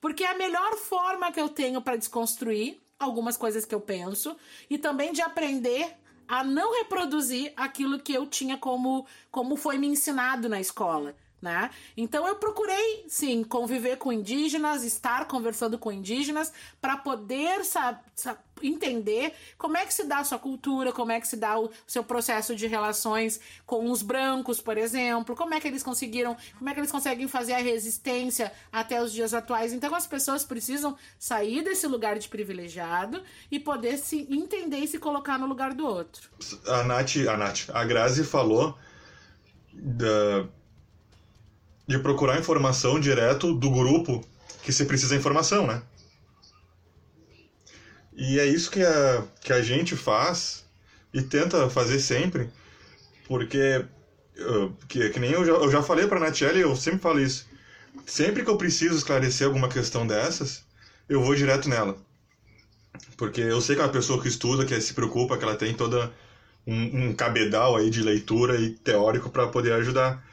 [0.00, 4.36] Porque é a melhor forma que eu tenho para desconstruir algumas coisas que eu penso
[4.68, 9.86] e também de aprender a não reproduzir aquilo que eu tinha como como foi me
[9.86, 11.14] ensinado na escola.
[11.42, 11.70] Né?
[11.96, 17.60] Então eu procurei, sim, conviver com indígenas, estar conversando com indígenas para poder
[18.62, 21.68] entender como é que se dá a sua cultura, como é que se dá o
[21.84, 26.70] seu processo de relações com os brancos, por exemplo, como é que eles conseguiram, como
[26.70, 29.72] é que eles conseguem fazer a resistência até os dias atuais.
[29.72, 34.98] Então as pessoas precisam sair desse lugar de privilegiado e poder se entender e se
[34.98, 36.30] colocar no lugar do outro.
[36.68, 38.78] A Nath, a Nath, a Grazi falou
[39.72, 40.46] da
[41.86, 44.24] de procurar informação direto do grupo
[44.62, 45.82] que se precisa informação, né?
[48.14, 50.64] E é isso que a, que a gente faz
[51.12, 52.50] e tenta fazer sempre,
[53.26, 53.84] porque
[54.88, 57.46] que, que nem eu já, eu já falei para a eu sempre falo isso.
[58.06, 60.64] Sempre que eu preciso esclarecer alguma questão dessas,
[61.08, 61.96] eu vou direto nela.
[63.16, 65.74] Porque eu sei que é uma pessoa que estuda, que se preocupa, que ela tem
[65.74, 66.10] toda
[66.66, 70.24] um, um cabedal aí de leitura e teórico para poder ajudar.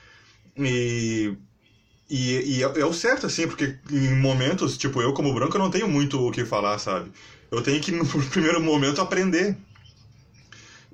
[0.65, 1.37] E,
[2.09, 5.61] e, e é, é, o certo, assim, porque em momentos, tipo, eu como branco, eu
[5.61, 7.11] não tenho muito o que falar, sabe?
[7.51, 9.55] Eu tenho que, no primeiro momento, aprender.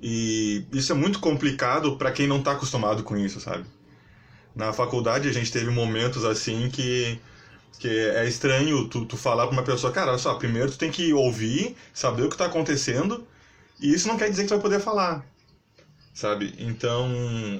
[0.00, 3.64] E isso é muito complicado para quem não está acostumado com isso, sabe?
[4.54, 7.18] Na faculdade a gente teve momentos assim que,
[7.78, 10.90] que é estranho tu, tu falar para uma pessoa, cara, olha só, primeiro tu tem
[10.90, 13.26] que ouvir, saber o que está acontecendo,
[13.80, 15.24] e isso não quer dizer que tu vai poder falar
[16.16, 16.54] sabe?
[16.58, 17.06] Então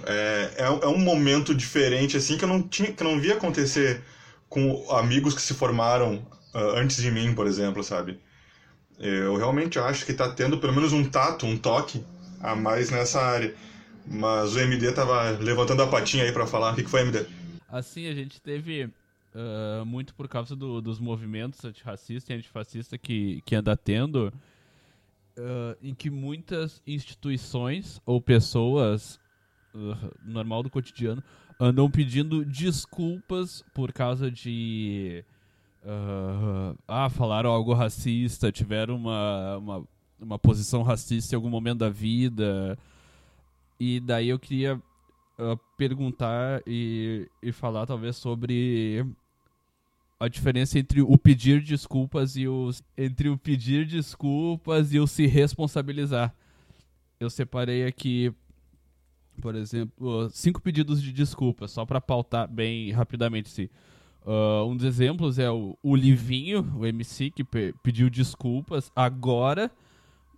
[0.06, 3.34] é, é, é, um momento diferente assim que eu não tinha, que eu não via
[3.34, 4.02] acontecer
[4.48, 8.18] com amigos que se formaram uh, antes de mim, por exemplo, sabe?
[8.98, 12.02] Eu realmente acho que está tendo pelo menos um tato, um toque
[12.40, 13.54] a mais nessa área.
[14.06, 16.72] Mas o MD tava levantando a patinha aí para falar.
[16.72, 17.26] O que, que foi, MD?
[17.68, 23.42] Assim, a gente teve uh, muito por causa do, dos movimentos antirracista e antifascista que,
[23.44, 24.32] que anda tendo
[25.38, 29.18] uh, em que muitas instituições ou pessoas
[29.74, 31.22] uh, normal do cotidiano
[31.58, 35.24] andam pedindo desculpas por causa de
[35.82, 39.88] uh, ah falaram algo racista tiveram uma, uma,
[40.20, 42.78] uma posição racista em algum momento da vida.
[43.78, 49.04] E daí eu queria uh, perguntar e, e falar talvez sobre
[50.18, 55.26] a diferença entre o pedir desculpas e o entre o pedir desculpas e o se
[55.26, 56.34] responsabilizar.
[57.20, 58.32] Eu separei aqui,
[59.40, 63.50] por exemplo, cinco pedidos de desculpas, só para pautar bem rapidamente.
[63.50, 63.68] Sim.
[64.24, 69.70] Uh, um dos exemplos é o, o Livinho, o MC, que pe pediu desculpas agora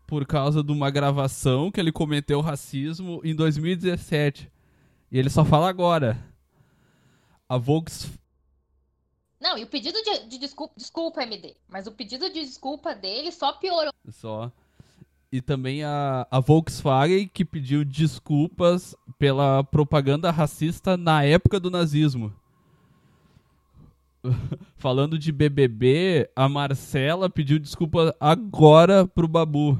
[0.06, 4.50] por causa de uma gravação que ele cometeu racismo em 2017.
[5.10, 6.18] E ele só fala agora.
[7.48, 8.10] A Volks,
[9.40, 13.30] não, e o pedido de, de desculpa, desculpa, MD, mas o pedido de desculpa dele
[13.30, 13.92] só piorou.
[14.08, 14.50] Só.
[15.30, 22.32] E também a, a Volkswagen que pediu desculpas pela propaganda racista na época do nazismo.
[24.76, 29.78] Falando de BBB, a Marcela pediu desculpa agora pro Babu.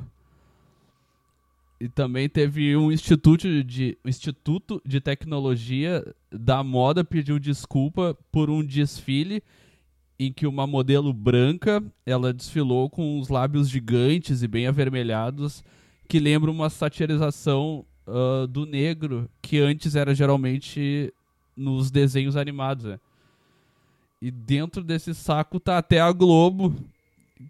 [1.81, 8.51] E também teve um instituto de, um instituto de tecnologia da moda pediu desculpa por
[8.51, 9.43] um desfile
[10.19, 15.63] em que uma modelo branca ela desfilou com os lábios gigantes e bem avermelhados
[16.09, 21.13] que lembra uma satirização uh, do negro que antes era geralmente
[21.57, 22.87] nos desenhos animados.
[22.87, 23.01] Né?
[24.21, 26.75] E dentro desse saco tá até a Globo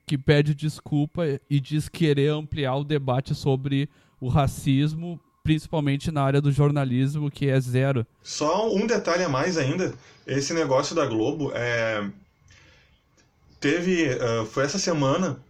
[0.06, 3.88] que pede desculpa e diz querer ampliar o debate sobre
[4.20, 8.06] o racismo, principalmente na área do jornalismo, que é zero.
[8.22, 9.94] Só um detalhe a mais ainda:
[10.26, 12.08] esse negócio da Globo é.
[13.60, 14.10] Teve.
[14.10, 15.40] Uh, foi essa semana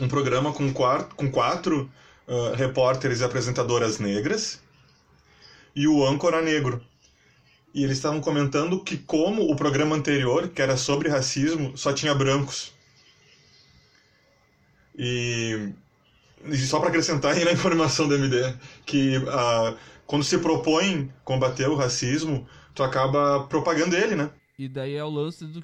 [0.00, 1.90] um programa com, quatro, com quatro
[2.26, 4.60] uh, repórteres e apresentadoras negras
[5.74, 6.82] e o âncora negro.
[7.72, 12.14] E eles estavam comentando que, como o programa anterior, que era sobre racismo, só tinha
[12.14, 12.72] brancos.
[14.98, 15.72] E
[16.66, 18.54] só para acrescentar aí na informação do MD,
[18.86, 19.76] que uh,
[20.06, 24.30] quando se propõe combater o racismo, tu acaba propagando ele, né?
[24.58, 25.62] E daí é o lance do,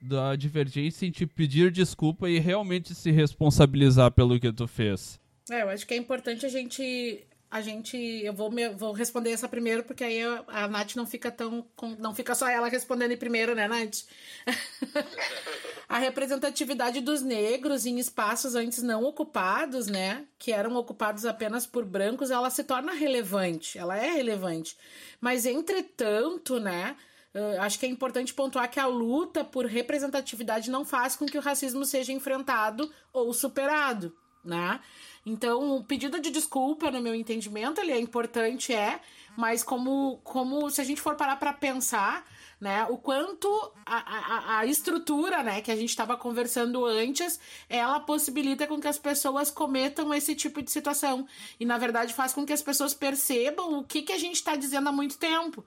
[0.00, 5.20] da divergência em te pedir desculpa e realmente se responsabilizar pelo que tu fez.
[5.50, 7.96] É, eu acho que é importante a gente a gente.
[7.96, 11.64] Eu vou, me, vou responder essa primeiro, porque aí a, a Nath não fica tão.
[12.00, 14.00] Não fica só ela respondendo em primeiro, né, Nath?
[15.88, 20.24] a representatividade dos negros em espaços antes não ocupados, né?
[20.36, 23.78] Que eram ocupados apenas por brancos, ela se torna relevante.
[23.78, 24.76] Ela é relevante.
[25.20, 26.96] Mas, entretanto, né?
[27.32, 31.38] Uh, acho que é importante pontuar que a luta por representatividade não faz com que
[31.38, 34.12] o racismo seja enfrentado ou superado
[34.44, 34.80] né?
[35.26, 39.00] Então, o pedido de desculpa, no meu entendimento, ele é importante, é,
[39.36, 42.26] mas como, como se a gente for parar para pensar,
[42.60, 43.48] né, o quanto
[43.86, 48.88] a, a, a estrutura, né, que a gente estava conversando antes, ela possibilita com que
[48.88, 51.26] as pessoas cometam esse tipo de situação.
[51.58, 54.56] E, na verdade, faz com que as pessoas percebam o que, que a gente está
[54.56, 55.64] dizendo há muito tempo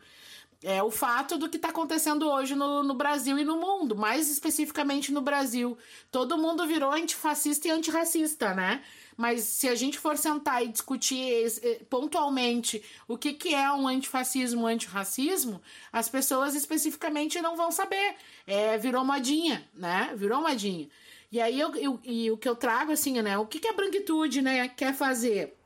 [0.63, 4.29] é o fato do que está acontecendo hoje no, no Brasil e no mundo, mais
[4.29, 5.77] especificamente no Brasil.
[6.11, 8.83] Todo mundo virou antifascista e antirracista, né?
[9.15, 13.87] Mas se a gente for sentar e discutir eh, pontualmente o que, que é um
[13.87, 18.15] antifascismo, um antirracismo, as pessoas especificamente não vão saber.
[18.45, 20.13] É, virou modinha, né?
[20.15, 20.87] Virou modinha.
[21.31, 23.37] E aí eu, eu, e o que eu trago, assim, né?
[23.37, 25.57] O que, que a branquitude né, quer fazer?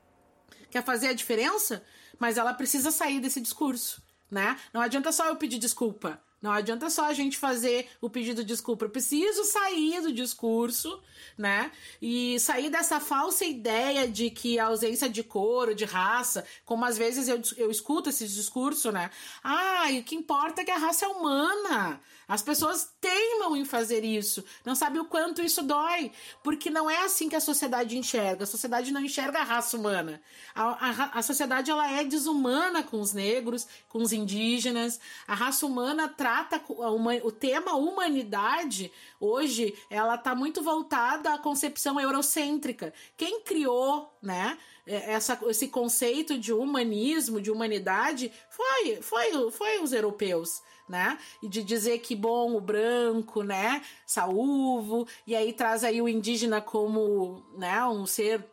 [0.70, 1.84] Quer fazer a diferença?
[2.18, 4.01] Mas ela precisa sair desse discurso,
[4.32, 4.58] né?
[4.72, 6.18] Não adianta só eu pedir desculpa.
[6.40, 8.84] Não adianta só a gente fazer o pedido de desculpa.
[8.84, 11.00] Eu preciso sair do discurso,
[11.38, 11.70] né?
[12.00, 16.98] E sair dessa falsa ideia de que a ausência de cor, de raça, como às
[16.98, 19.08] vezes eu, eu escuto esse discurso, né?
[19.44, 22.00] Ah, e o que importa é que a raça é humana.
[22.32, 26.10] As pessoas teimam em fazer isso, não sabe o quanto isso dói,
[26.42, 28.44] porque não é assim que a sociedade enxerga.
[28.44, 30.18] A sociedade não enxerga a raça humana.
[30.54, 34.98] A, a, a sociedade ela é desumana com os negros, com os indígenas.
[35.26, 38.90] A raça humana trata uma, o tema humanidade
[39.20, 42.94] hoje ela está muito voltada à concepção eurocêntrica.
[43.14, 44.56] Quem criou, né?
[44.86, 51.18] É, essa, esse conceito de humanismo, de humanidade, foi, foi, foi os europeus né?
[51.42, 53.82] E de dizer que bom o branco, né?
[54.06, 58.44] Saúvo, e aí traz aí o indígena como, né, um ser,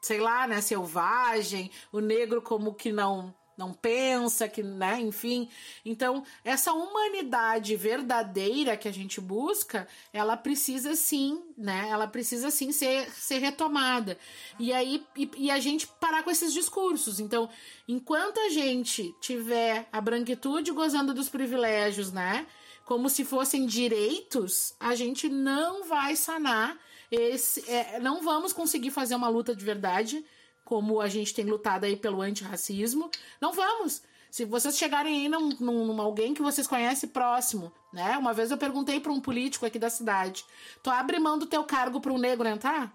[0.00, 5.48] sei lá, né, selvagem, o negro como que não não pensa, que, né, enfim.
[5.84, 11.88] Então, essa humanidade verdadeira que a gente busca, ela precisa sim, né?
[11.88, 14.18] Ela precisa sim ser, ser retomada.
[14.58, 17.20] E aí, e, e a gente parar com esses discursos.
[17.20, 17.48] Então,
[17.86, 22.46] enquanto a gente tiver a branquitude gozando dos privilégios, né?
[22.84, 26.78] Como se fossem direitos, a gente não vai sanar
[27.10, 27.64] esse.
[27.70, 30.24] É, não vamos conseguir fazer uma luta de verdade
[30.64, 33.10] como a gente tem lutado aí pelo antirracismo.
[33.40, 34.02] Não vamos!
[34.30, 38.18] Se vocês chegarem aí num, num, num, alguém que vocês conhecem próximo, né?
[38.18, 40.44] Uma vez eu perguntei para um político aqui da cidade:
[40.82, 42.92] Tu abre mão do teu cargo para um negro entrar?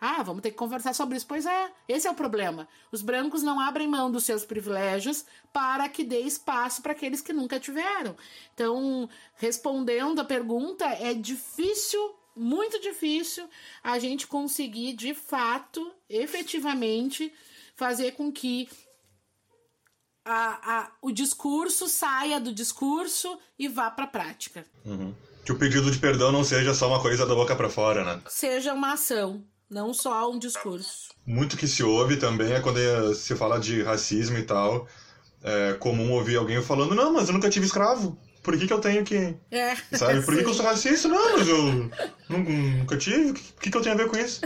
[0.00, 1.26] Ah, vamos ter que conversar sobre isso.
[1.26, 2.66] Pois é, esse é o problema.
[2.90, 7.34] Os brancos não abrem mão dos seus privilégios para que dê espaço para aqueles que
[7.34, 8.16] nunca tiveram.
[8.54, 13.48] Então, respondendo a pergunta, é difícil muito difícil
[13.84, 17.32] a gente conseguir de fato, efetivamente,
[17.76, 18.68] fazer com que
[20.24, 24.64] a, a, o discurso saia do discurso e vá para a prática.
[24.84, 25.14] Uhum.
[25.44, 28.22] Que o pedido de perdão não seja só uma coisa da boca para fora, né?
[28.28, 31.10] Seja uma ação, não só um discurso.
[31.26, 34.88] Muito que se ouve também é quando se fala de racismo e tal.
[35.42, 38.80] É comum ouvir alguém falando: Não, mas eu nunca tive escravo por que, que eu
[38.80, 39.34] tenho que.
[39.50, 39.76] É.
[39.92, 40.22] Sabe?
[40.22, 41.08] Por que, que eu sou racista?
[41.08, 41.90] Não, mas eu
[42.28, 43.30] nunca tive.
[43.30, 44.40] O que, que eu tenho a ver com isso?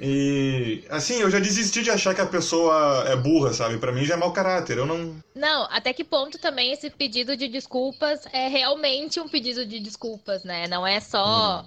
[0.00, 3.78] E assim, eu já desisti de achar que a pessoa é burra, sabe?
[3.78, 4.78] Para mim já é mau caráter.
[4.78, 5.16] Eu não.
[5.34, 10.44] Não, até que ponto também esse pedido de desculpas é realmente um pedido de desculpas,
[10.44, 10.66] né?
[10.68, 11.62] Não é só.
[11.62, 11.66] Hum.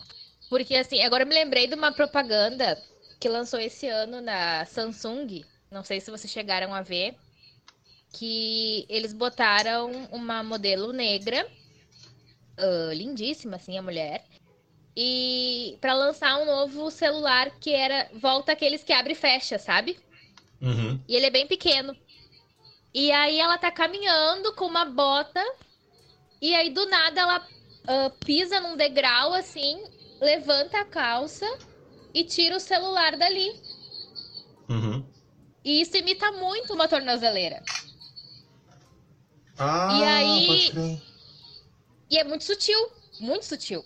[0.49, 2.77] Porque assim, agora eu me lembrei de uma propaganda
[3.19, 5.43] que lançou esse ano na Samsung.
[5.69, 7.15] Não sei se vocês chegaram a ver
[8.11, 11.47] que eles botaram uma modelo negra,
[12.59, 14.23] uh, lindíssima assim a mulher,
[14.95, 19.97] e para lançar um novo celular que era volta aqueles que abre e fecha, sabe?
[20.61, 20.99] Uhum.
[21.07, 21.95] E ele é bem pequeno.
[22.93, 25.41] E aí ela tá caminhando com uma bota
[26.41, 29.81] e aí do nada ela uh, pisa num degrau assim,
[30.19, 31.47] levanta a calça
[32.13, 33.49] e tira o celular dali.
[34.69, 35.05] Uhum.
[35.63, 37.63] E isso imita muito uma tornozeleira.
[39.63, 41.01] Ah, e aí.
[42.09, 43.85] E é muito sutil, muito sutil.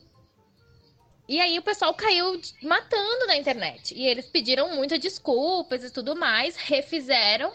[1.28, 3.94] E aí o pessoal caiu matando na internet.
[3.94, 7.52] E eles pediram muitas desculpas e tudo mais, refizeram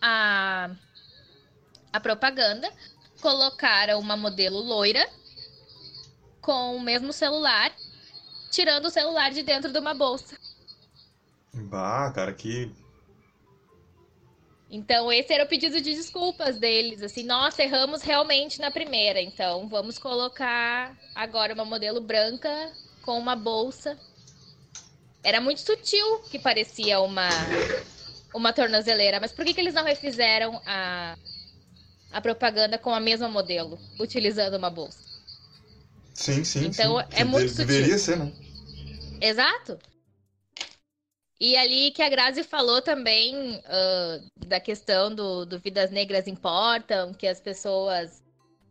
[0.00, 0.70] a,
[1.92, 2.72] a propaganda,
[3.20, 5.06] colocaram uma modelo loira
[6.40, 7.70] com o mesmo celular,
[8.50, 10.38] tirando o celular de dentro de uma bolsa.
[11.52, 12.72] Bah, cara, que
[14.70, 17.02] então, esse era o pedido de desculpas deles.
[17.02, 19.20] Assim, nós erramos realmente na primeira.
[19.20, 23.98] Então, vamos colocar agora uma modelo branca com uma bolsa.
[25.22, 27.28] Era muito sutil que parecia uma,
[28.34, 29.20] uma tornozeleira.
[29.20, 31.16] Mas por que, que eles não refizeram a,
[32.10, 35.04] a propaganda com a mesma modelo, utilizando uma bolsa?
[36.14, 36.66] Sim, sim.
[36.66, 37.06] Então, sim.
[37.12, 37.66] é muito sutil.
[37.66, 38.32] Deveria ser, né?
[39.20, 39.78] Exato.
[41.40, 47.12] E ali que a Grazi falou também uh, da questão do, do Vidas Negras Importam,
[47.12, 48.22] que as pessoas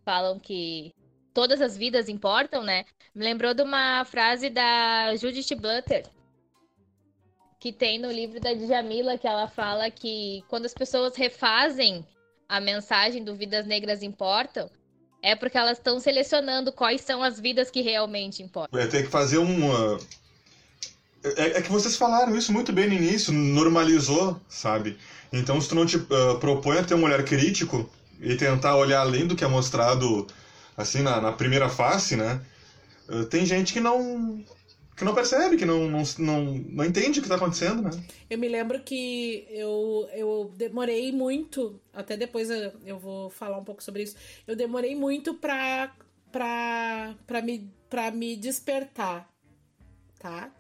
[0.06, 0.92] falam que
[1.34, 2.86] todas as vidas importam, né?
[3.14, 6.06] Me lembrou de uma frase da Judith Butler,
[7.60, 12.06] que tem no livro da Djamila, que ela fala que quando as pessoas refazem
[12.48, 14.70] a mensagem do Vidas Negras Importam,
[15.22, 18.78] é porque elas estão selecionando quais são as vidas que realmente importam.
[18.78, 19.98] Vai ter que fazer uma.
[21.24, 24.98] É, é, que vocês falaram isso muito bem no início, normalizou, sabe?
[25.32, 29.00] Então, se tu não te uh, propõe a ter um olhar crítico e tentar olhar
[29.00, 30.28] além do que é mostrado,
[30.76, 32.42] assim, na, na primeira face, né?
[33.08, 34.44] Uh, tem gente que não
[34.96, 37.90] que não percebe, que não, não, não, não entende o que está acontecendo, né?
[38.30, 43.84] Eu me lembro que eu, eu demorei muito, até depois eu vou falar um pouco
[43.84, 44.16] sobre isso,
[44.46, 45.92] eu demorei muito pra,
[46.32, 49.28] pra, pra, me, pra me despertar,
[50.20, 50.52] tá?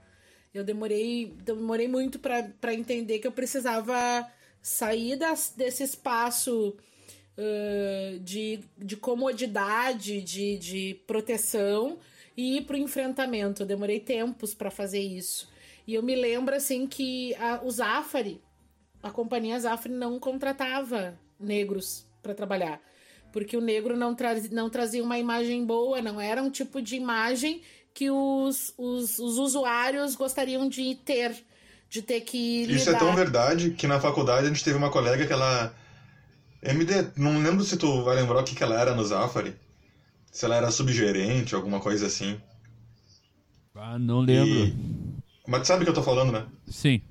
[0.53, 4.29] Eu demorei, demorei muito para entender que eu precisava
[4.61, 6.77] sair das, desse espaço
[7.35, 11.97] uh, de, de comodidade, de, de proteção
[12.37, 13.63] e ir pro enfrentamento.
[13.63, 15.51] Eu demorei tempos para fazer isso.
[15.87, 18.39] E eu me lembro assim que a, o Zafari,
[19.01, 22.79] a companhia Zafari não contratava negros para trabalhar.
[23.31, 26.95] Porque o negro não, tra não trazia uma imagem boa, não era um tipo de
[26.95, 27.63] imagem
[27.93, 31.35] que os, os, os usuários gostariam de ter,
[31.89, 32.75] de ter que lidar.
[32.79, 35.73] Isso é tão verdade que na faculdade a gente teve uma colega que ela...
[36.61, 39.53] MD, não lembro se tu vai lembrar o que, que ela era no Zafari
[40.33, 42.41] se ela era subgerente, alguma coisa assim.
[43.75, 44.65] Ah, não lembro.
[44.65, 44.75] E...
[45.47, 46.47] Mas sabe o que eu tô falando, né?
[46.67, 47.01] Sim.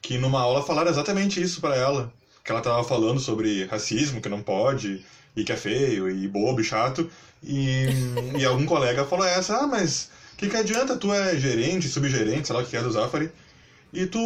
[0.00, 2.10] Que numa aula falaram exatamente isso para ela.
[2.42, 5.04] Que ela tava falando sobre racismo, que não pode,
[5.36, 7.10] e que é feio, e bobo, e chato.
[7.42, 7.86] E,
[8.38, 10.96] e algum colega falou essa, ah, mas o que, que adianta?
[10.96, 13.30] Tu é gerente, subgerente, sei lá o que é do Zafari.
[13.92, 14.18] E tu,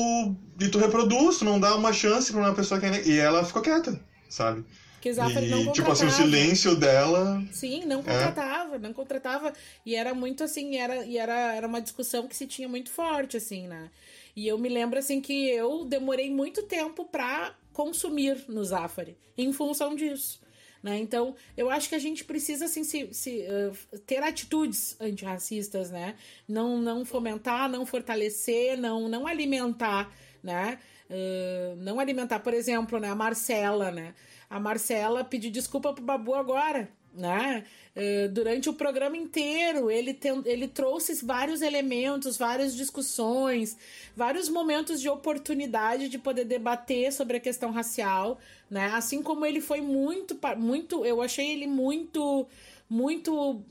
[0.58, 3.06] e tu reproduz, tu não dá uma chance pra uma pessoa que é...
[3.06, 4.64] E ela ficou quieta, sabe?
[5.00, 5.72] Que Zafari e, não contratava.
[5.72, 7.42] Tipo assim, o silêncio dela.
[7.52, 8.02] Sim, não é.
[8.02, 8.78] contratava, é.
[8.78, 9.52] não contratava.
[9.84, 13.36] E era muito assim, era, e era, era uma discussão que se tinha muito forte,
[13.36, 13.90] assim, né?
[14.36, 19.52] E eu me lembro, assim, que eu demorei muito tempo pra consumir no Zafari, em
[19.52, 20.40] função disso.
[20.82, 20.98] Né?
[20.98, 26.14] Então, eu acho que a gente precisa assim, se, se uh, ter atitudes antirracistas, né?
[26.48, 30.10] Não, não fomentar, não fortalecer, não, não alimentar,
[30.42, 30.78] né?
[31.10, 33.10] Uh, não alimentar, por exemplo, né?
[33.10, 34.14] a Marcela, né?
[34.50, 37.64] a Marcela pediu desculpa pro Babu agora, né?
[37.96, 43.76] Uh, durante o programa inteiro, ele, tem, ele trouxe vários elementos, várias discussões,
[44.16, 48.38] vários momentos de oportunidade de poder debater sobre a questão racial,
[48.70, 48.90] né?
[48.94, 52.46] Assim como ele foi muito, muito, eu achei ele muito,
[52.88, 53.62] muito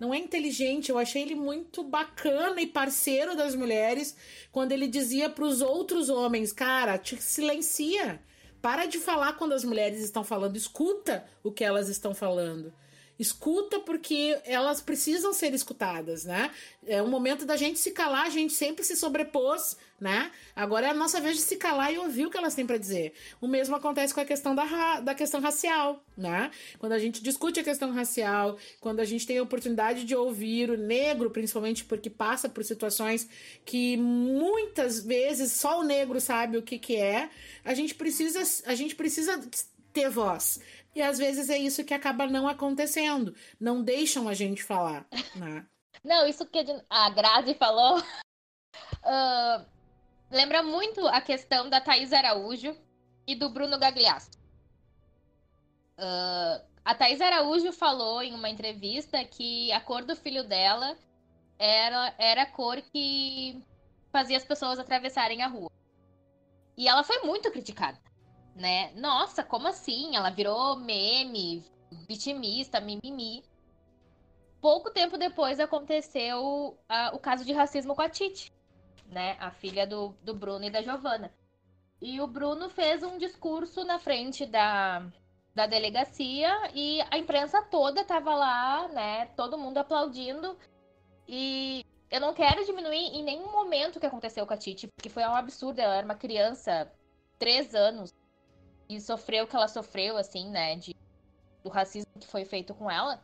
[0.00, 4.16] não é inteligente, eu achei ele muito bacana e parceiro das mulheres
[4.50, 8.18] quando ele dizia para os outros homens, cara, te silencia.
[8.60, 12.72] Para de falar quando as mulheres estão falando, escuta o que elas estão falando.
[13.20, 16.50] Escuta porque elas precisam ser escutadas, né?
[16.86, 20.30] É o momento da gente se calar, a gente sempre se sobrepôs, né?
[20.56, 22.78] Agora é a nossa vez de se calar e ouvir o que elas têm para
[22.78, 23.12] dizer.
[23.38, 26.50] O mesmo acontece com a questão da, da questão racial, né?
[26.78, 30.70] Quando a gente discute a questão racial, quando a gente tem a oportunidade de ouvir
[30.70, 33.28] o negro, principalmente porque passa por situações
[33.66, 37.28] que muitas vezes só o negro sabe o que, que é,
[37.62, 39.38] a gente precisa, a gente precisa
[39.92, 40.60] ter voz.
[40.94, 43.34] E às vezes é isso que acaba não acontecendo.
[43.58, 45.06] Não deixam a gente falar.
[45.34, 45.66] Né?
[46.04, 49.66] não, isso que a Grazi falou uh,
[50.30, 52.76] lembra muito a questão da Thaís Araújo
[53.26, 54.30] e do Bruno Gagliasso.
[55.98, 60.96] Uh, a Thaís Araújo falou em uma entrevista que a cor do filho dela
[61.58, 63.62] era, era a cor que
[64.10, 65.70] fazia as pessoas atravessarem a rua.
[66.76, 67.98] E ela foi muito criticada
[68.54, 68.92] né?
[68.94, 70.16] Nossa, como assim?
[70.16, 71.64] Ela virou meme,
[72.08, 73.42] vitimista, mimimi.
[74.60, 78.52] Pouco tempo depois aconteceu uh, o caso de racismo com a Titi,
[79.06, 79.36] né?
[79.40, 81.32] A filha do, do Bruno e da Giovana.
[82.00, 85.06] E o Bruno fez um discurso na frente da,
[85.54, 89.26] da delegacia e a imprensa toda tava lá, né?
[89.36, 90.56] Todo mundo aplaudindo.
[91.28, 95.08] E eu não quero diminuir em nenhum momento o que aconteceu com a Titi, porque
[95.08, 95.78] foi um absurdo.
[95.78, 96.90] Ela era uma criança,
[97.38, 98.14] três anos,
[98.90, 100.76] e sofreu o que ela sofreu, assim, né?
[100.76, 100.94] De,
[101.62, 103.22] do racismo que foi feito com ela.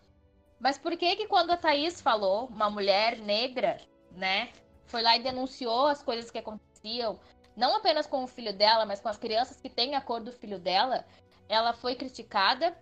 [0.61, 3.81] Mas por que que quando a Thaís falou, uma mulher negra,
[4.13, 4.51] né?
[4.85, 7.19] Foi lá e denunciou as coisas que aconteciam,
[7.57, 10.31] não apenas com o filho dela, mas com as crianças que têm a cor do
[10.31, 11.05] filho dela,
[11.49, 12.77] ela foi criticada.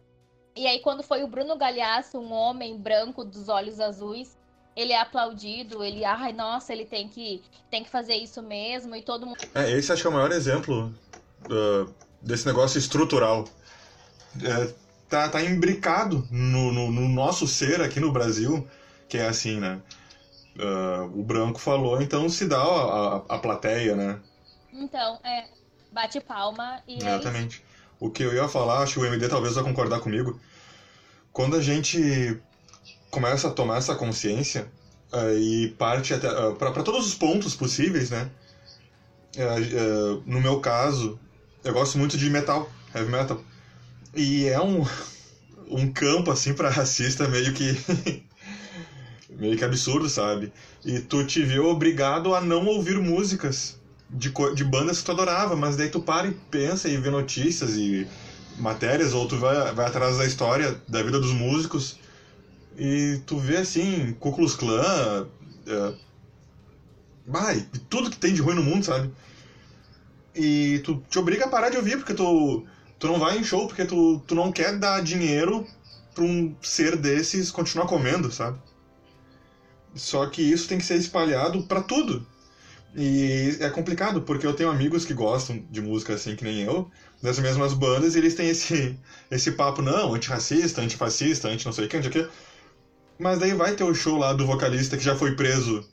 [0.55, 4.37] E aí, quando foi o Bruno Galhaço, um homem branco dos olhos azuis,
[4.77, 9.03] ele é aplaudido, ele, ai, nossa, ele tem que, tem que fazer isso mesmo, e
[9.03, 9.39] todo mundo.
[9.55, 10.93] É, esse acho que é o maior exemplo
[11.47, 11.95] uh,
[12.25, 13.45] desse negócio estrutural.
[14.43, 14.75] É,
[15.09, 18.67] tá, tá imbricado no, no, no, nosso ser aqui no Brasil,
[19.09, 19.81] que é assim, né?
[20.57, 24.21] Uh, o branco falou, então se dá a, a, a plateia, né?
[24.73, 25.45] Então, é,
[25.93, 26.95] bate palma e.
[26.95, 27.63] É Exatamente.
[27.71, 30.39] É o que eu ia falar, acho que o MD talvez vai concordar comigo.
[31.33, 32.41] Quando a gente
[33.11, 34.69] começa a tomar essa consciência
[35.13, 38.31] uh, e parte até uh, para todos os pontos possíveis, né?
[39.37, 41.19] Uh, no meu caso,
[41.65, 43.43] eu gosto muito de metal, heavy metal.
[44.15, 44.87] E é um,
[45.69, 47.77] um campo, assim, para racista meio que.
[49.31, 50.53] meio que absurdo, sabe?
[50.85, 53.77] E tu te vê obrigado a não ouvir músicas
[54.09, 57.77] de, de bandas que tu adorava, mas daí tu para e pensa e vê notícias
[57.77, 58.07] e
[58.59, 61.99] matérias, ou tu vai, vai atrás da história da vida dos músicos
[62.79, 65.27] e tu vê assim, Ku Klux Klan,
[65.67, 65.95] é,
[67.89, 69.11] tudo que tem de ruim no mundo, sabe?
[70.35, 72.65] E tu te obriga a parar de ouvir, porque tu,
[72.99, 75.67] tu não vai em show, porque tu, tu não quer dar dinheiro
[76.15, 78.59] pra um ser desses continuar comendo, sabe?
[79.95, 82.27] Só que isso tem que ser espalhado para tudo.
[82.97, 86.89] E é complicado, porque eu tenho amigos que gostam de música assim que nem eu,
[87.21, 88.97] das mesmas bandas, e eles têm esse,
[89.31, 92.29] esse papo, não, antirracista, antifascista, anti não sei o que, anti que.
[93.19, 95.89] Mas daí vai ter o show lá do vocalista que já foi preso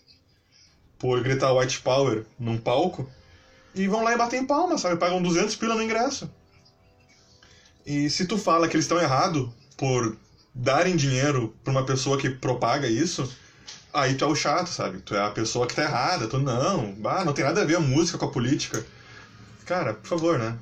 [0.99, 3.09] por gritar White Power num palco,
[3.73, 4.97] e vão lá e batem palma, sabe?
[4.97, 6.29] Pagam 200 pila no ingresso.
[7.85, 10.17] E se tu fala que eles estão errados por
[10.53, 13.31] darem dinheiro pra uma pessoa que propaga isso,
[13.93, 14.99] aí tu é o chato, sabe?
[14.99, 17.77] Tu é a pessoa que tá errada, tu não, ah, não tem nada a ver
[17.77, 18.85] a música com a política.
[19.65, 20.57] Cara, por favor, né?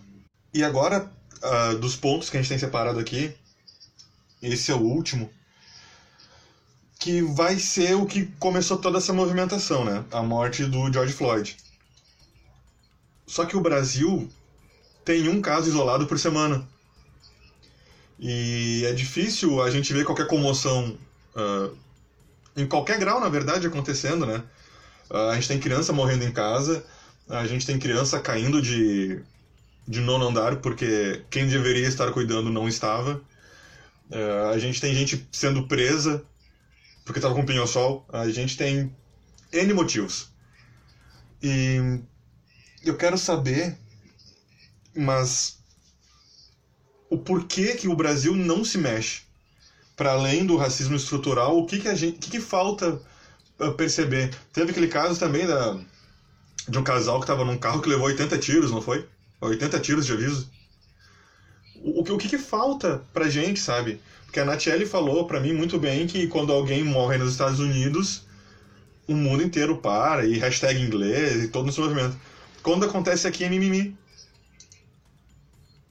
[0.54, 1.12] E agora,
[1.44, 3.34] uh, dos pontos que a gente tem separado aqui,
[4.42, 5.30] esse é o último,
[7.00, 10.04] que vai ser o que começou toda essa movimentação, né?
[10.12, 11.58] A morte do George Floyd.
[13.30, 14.28] Só que o Brasil
[15.06, 16.68] tem um caso isolado por semana.
[18.18, 20.98] E é difícil a gente ver qualquer comoção
[21.36, 21.78] uh,
[22.58, 24.44] em qualquer grau, na verdade, acontecendo, né?
[25.12, 26.84] A gente tem criança morrendo em casa,
[27.30, 29.22] a gente tem criança caindo de,
[29.88, 33.22] de nono andar porque quem deveria estar cuidando não estava.
[34.10, 36.26] É, a gente tem gente sendo presa
[37.06, 38.08] porque estava com pinho-sol.
[38.12, 38.92] A gente tem
[39.54, 40.32] N motivos.
[41.44, 42.02] E
[42.84, 43.78] eu quero saber,
[44.96, 45.60] mas
[47.10, 49.22] o porquê que o Brasil não se mexe
[49.96, 53.02] para além do racismo estrutural, o que que a gente, o que, que falta
[53.76, 54.34] perceber?
[54.54, 55.78] Teve aquele caso também da
[56.68, 59.06] de um casal que estava num carro que levou 80 tiros, não foi?
[59.42, 60.50] 80 tiros de aviso.
[61.76, 64.00] O, o, o que que falta pra gente, sabe?
[64.26, 68.28] Porque a Natiele falou para mim muito bem que quando alguém morre nos Estados Unidos,
[69.08, 72.16] o mundo inteiro para, e hashtag inglês, e todo esse movimento.
[72.70, 73.98] Quando acontece aqui é mimimi.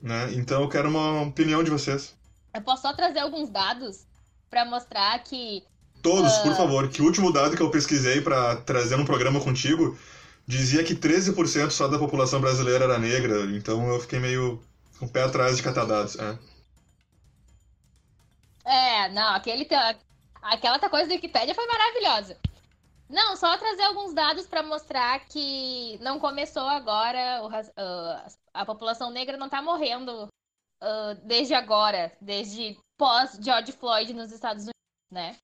[0.00, 0.32] Né?
[0.34, 2.14] Então eu quero uma opinião de vocês.
[2.54, 4.06] Eu posso só trazer alguns dados
[4.48, 5.64] para mostrar que.
[6.00, 6.42] Todos, uh...
[6.44, 6.88] por favor.
[6.88, 9.98] Que o último dado que eu pesquisei para trazer um programa contigo
[10.46, 13.46] dizia que 13% só da população brasileira era negra.
[13.56, 14.62] Então eu fiquei meio
[15.00, 16.16] com o pé atrás de catar dados.
[16.16, 16.38] É,
[18.64, 19.66] é não, aquele.
[20.40, 22.36] Aquela coisa da Wikipédia foi maravilhosa.
[23.08, 29.10] Não, só trazer alguns dados para mostrar que não começou agora, o, uh, a população
[29.10, 34.72] negra não está morrendo uh, desde agora, desde pós George Floyd nos Estados Unidos,
[35.10, 35.38] né?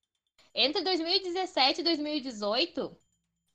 [0.53, 2.95] Entre 2017 e 2018,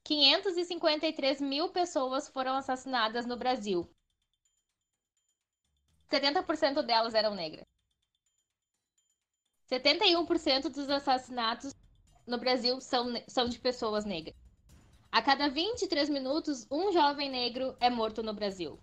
[0.04, 3.88] 553 mil pessoas foram assassinadas no Brasil.
[6.10, 7.64] 70% delas eram negras.
[9.70, 11.72] 71% dos assassinatos
[12.26, 14.34] no Brasil são, são de pessoas negras.
[15.10, 18.78] A cada 23 minutos, um jovem negro é morto no Brasil.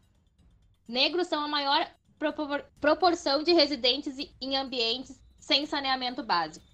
[0.87, 6.65] Negros são a maior propor proporção de residentes em ambientes sem saneamento básico.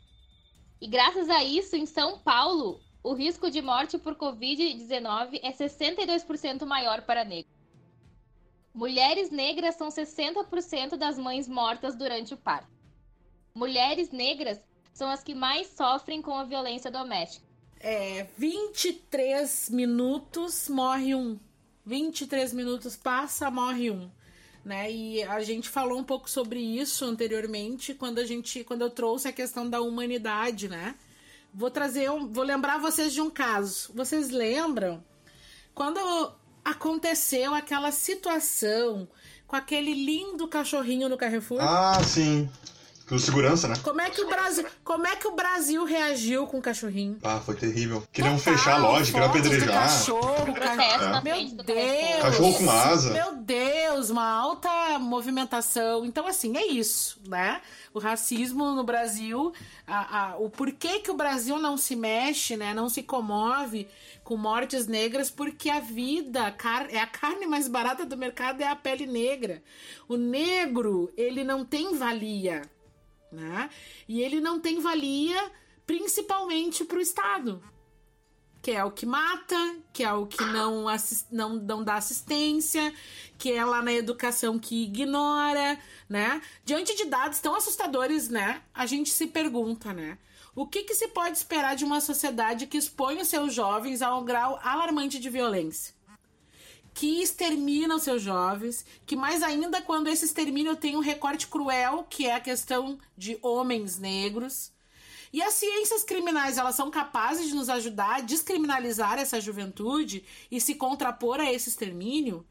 [0.81, 6.65] E graças a isso, em São Paulo, o risco de morte por Covid-19 é 62%
[6.65, 7.53] maior para negros.
[8.73, 12.71] Mulheres negras são 60% das mães mortas durante o parto.
[13.53, 14.59] Mulheres negras
[14.93, 17.45] são as que mais sofrem com a violência doméstica.
[17.79, 21.37] É, 23 minutos morre um.
[21.85, 24.09] 23 minutos passa, morre um
[24.63, 24.91] né?
[24.91, 29.27] E a gente falou um pouco sobre isso anteriormente quando a gente, quando eu trouxe
[29.27, 30.95] a questão da humanidade, né?
[31.53, 33.91] Vou trazer, um, vou lembrar vocês de um caso.
[33.93, 35.03] Vocês lembram
[35.75, 35.99] quando
[36.63, 39.07] aconteceu aquela situação
[39.45, 41.59] com aquele lindo cachorrinho no Carrefour?
[41.61, 42.49] Ah, sim.
[43.07, 43.75] Do segurança, né?
[43.83, 47.17] Como é que o Brasil, como é que o Brasil reagiu com o cachorrinho?
[47.21, 48.01] Ah, foi terrível.
[48.11, 49.83] Queriam Total, fechar a loja, queriam apedrejar.
[49.83, 52.21] Cachorro, Protesto ca- na Meu Deus!
[52.21, 53.11] Cachorro com asa.
[53.11, 56.05] Meu Deus, uma alta movimentação.
[56.05, 57.61] Então, assim, é isso, né?
[57.93, 59.51] O racismo no Brasil,
[59.85, 62.73] a- a- o porquê que o Brasil não se mexe, né?
[62.73, 63.87] Não se comove
[64.23, 68.61] com mortes negras, porque a vida a car- é a carne mais barata do mercado,
[68.61, 69.61] é a pele negra.
[70.07, 72.61] O negro, ele não tem valia,
[73.33, 73.69] né?
[74.07, 75.51] E ele não tem valia
[75.85, 77.61] principalmente para o Estado
[78.63, 79.57] que é o que mata,
[79.91, 80.85] que é o que não,
[81.29, 82.93] não, não dá assistência,
[83.37, 85.77] que é lá na educação que ignora,
[86.07, 86.41] né?
[86.63, 88.61] Diante de dados tão assustadores, né?
[88.73, 90.17] A gente se pergunta, né?
[90.55, 94.15] O que, que se pode esperar de uma sociedade que expõe os seus jovens a
[94.15, 95.93] um grau alarmante de violência?
[96.93, 102.05] Que extermina os seus jovens, que mais ainda quando esse extermínio tem um recorte cruel,
[102.09, 104.71] que é a questão de homens negros,
[105.33, 110.61] e as ciências criminais, elas são capazes de nos ajudar a descriminalizar essa juventude e
[110.61, 112.45] se contrapor a esse extermínio?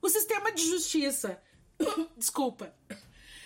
[0.00, 1.42] O sistema de justiça.
[2.16, 2.74] Desculpa.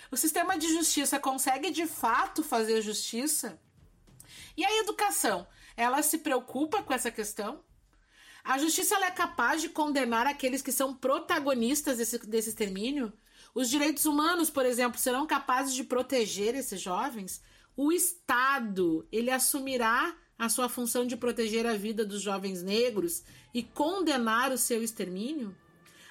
[0.09, 3.59] O sistema de justiça consegue de fato fazer justiça?
[4.55, 5.45] E a educação?
[5.75, 7.61] Ela se preocupa com essa questão?
[8.47, 13.11] A justiça é capaz de condenar aqueles que são protagonistas desse, desse extermínio?
[13.53, 17.43] Os direitos humanos, por exemplo, serão capazes de proteger esses jovens?
[17.75, 23.21] O Estado, ele assumirá a sua função de proteger a vida dos jovens negros
[23.53, 25.53] e condenar o seu extermínio?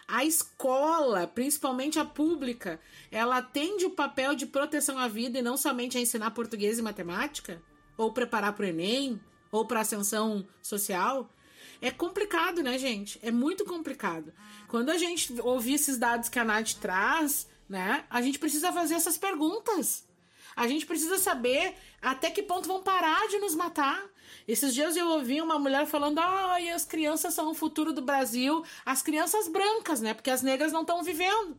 [0.07, 2.79] A escola, principalmente a pública,
[3.11, 6.83] ela atende o papel de proteção à vida e não somente a ensinar português e
[6.83, 7.63] matemática?
[7.97, 9.19] Ou preparar para o Enem?
[9.51, 11.31] Ou para ascensão social?
[11.81, 13.19] É complicado, né, gente?
[13.23, 14.33] É muito complicado.
[14.69, 18.95] Quando a gente ouvir esses dados que a Nath traz, né, a gente precisa fazer
[18.95, 20.05] essas perguntas.
[20.55, 24.03] A gente precisa saber até que ponto vão parar de nos matar.
[24.49, 28.65] Esses dias eu ouvi uma mulher falando: ai, as crianças são o futuro do Brasil.
[28.85, 30.15] As crianças brancas, né?
[30.15, 31.59] Porque as negras não estão vivendo.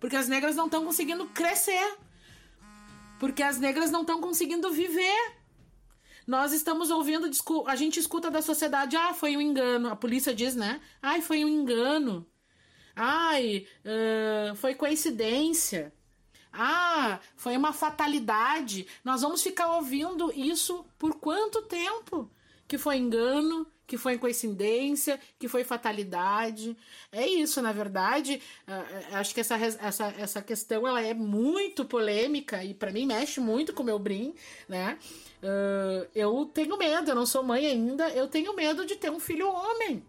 [0.00, 1.96] Porque as negras não estão conseguindo crescer.
[3.20, 5.37] Porque as negras não estão conseguindo viver.
[6.28, 7.26] Nós estamos ouvindo,
[7.66, 9.88] a gente escuta da sociedade, ah, foi um engano.
[9.88, 10.78] A polícia diz, né?
[11.00, 12.26] Ai, foi um engano.
[12.94, 15.90] Ai, ah, foi coincidência.
[16.52, 18.86] Ah, foi uma fatalidade.
[19.02, 22.30] Nós vamos ficar ouvindo isso por quanto tempo?
[22.68, 26.76] Que foi engano, que foi coincidência, que foi fatalidade.
[27.10, 28.40] É isso, na verdade.
[28.66, 33.40] ah, acho que essa, essa, essa questão ela é muito polêmica e para mim mexe
[33.40, 34.34] muito com o meu brim,
[34.68, 34.98] né?
[35.42, 39.18] Ah, eu tenho medo, eu não sou mãe ainda, eu tenho medo de ter um
[39.18, 40.04] filho homem.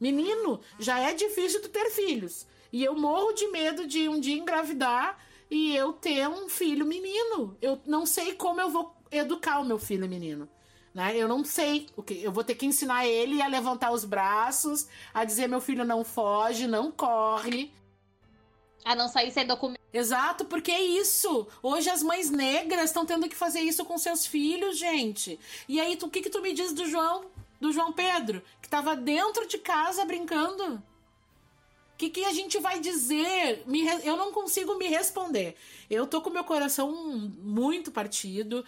[0.00, 2.46] Menino, já é difícil tu ter filhos.
[2.72, 5.16] E eu morro de medo de um dia engravidar
[5.48, 7.56] e eu ter um filho menino.
[7.62, 10.48] Eu não sei como eu vou educar o meu filho menino.
[10.96, 11.14] Né?
[11.14, 11.88] Eu não sei.
[11.94, 15.60] o que Eu vou ter que ensinar ele a levantar os braços, a dizer meu
[15.60, 17.70] filho não foge, não corre.
[18.82, 19.78] A não sair sem documento.
[19.92, 21.46] Exato, porque é isso.
[21.62, 25.38] Hoje as mães negras estão tendo que fazer isso com seus filhos, gente.
[25.68, 27.26] E aí, tu- o que, que tu me diz do João?
[27.60, 28.42] Do João Pedro?
[28.62, 30.82] Que tava dentro de casa brincando?
[31.96, 33.62] O que, que a gente vai dizer?
[33.66, 35.56] Me eu não consigo me responder.
[35.88, 38.62] Eu tô com meu coração muito partido,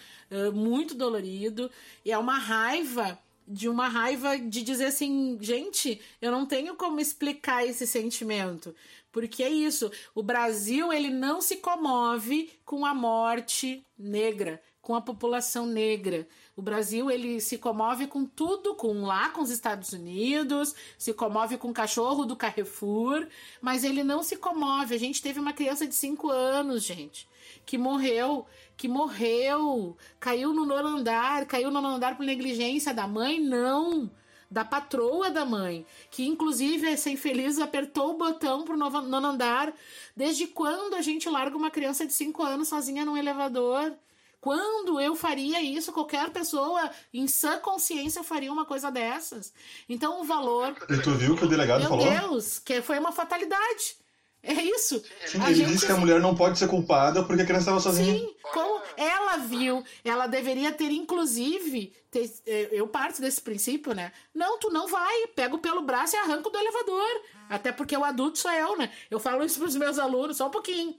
[0.54, 1.70] muito dolorido.
[2.06, 7.00] E é uma raiva, de uma raiva de dizer assim, gente, eu não tenho como
[7.00, 8.74] explicar esse sentimento.
[9.12, 15.02] Porque é isso, o Brasil ele não se comove com a morte negra, com a
[15.02, 16.26] população negra.
[16.58, 21.56] O Brasil ele se comove com tudo, com lá com os Estados Unidos, se comove
[21.56, 23.28] com o cachorro do Carrefour,
[23.60, 24.92] mas ele não se comove.
[24.92, 27.28] A gente teve uma criança de 5 anos, gente,
[27.64, 28.44] que morreu,
[28.76, 34.10] que morreu, caiu no nono andar, caiu no nono andar por negligência da mãe, não
[34.50, 39.72] da patroa da mãe, que inclusive essa infeliz apertou o botão pro nono andar.
[40.16, 43.96] Desde quando a gente larga uma criança de 5 anos sozinha num elevador?
[44.40, 45.92] Quando eu faria isso?
[45.92, 49.52] Qualquer pessoa em sã consciência faria uma coisa dessas.
[49.88, 50.76] Então o valor.
[50.88, 52.08] E tu viu que o delegado Meu falou?
[52.08, 53.96] Deus, que foi uma fatalidade.
[54.40, 55.02] É isso.
[55.26, 57.62] Sim, A ele gente- disse que a mulher não pode ser culpada porque a criança
[57.64, 58.14] estava sozinha.
[58.14, 64.12] Sim, como ela viu, ela deveria ter, inclusive, ter- eh, eu parto desse princípio, né?
[64.32, 67.20] Não, tu não vai, pego pelo braço e arranco do elevador.
[67.50, 68.92] Até porque o adulto sou eu, né?
[69.10, 70.94] Eu falo isso pros meus alunos, só um pouquinho.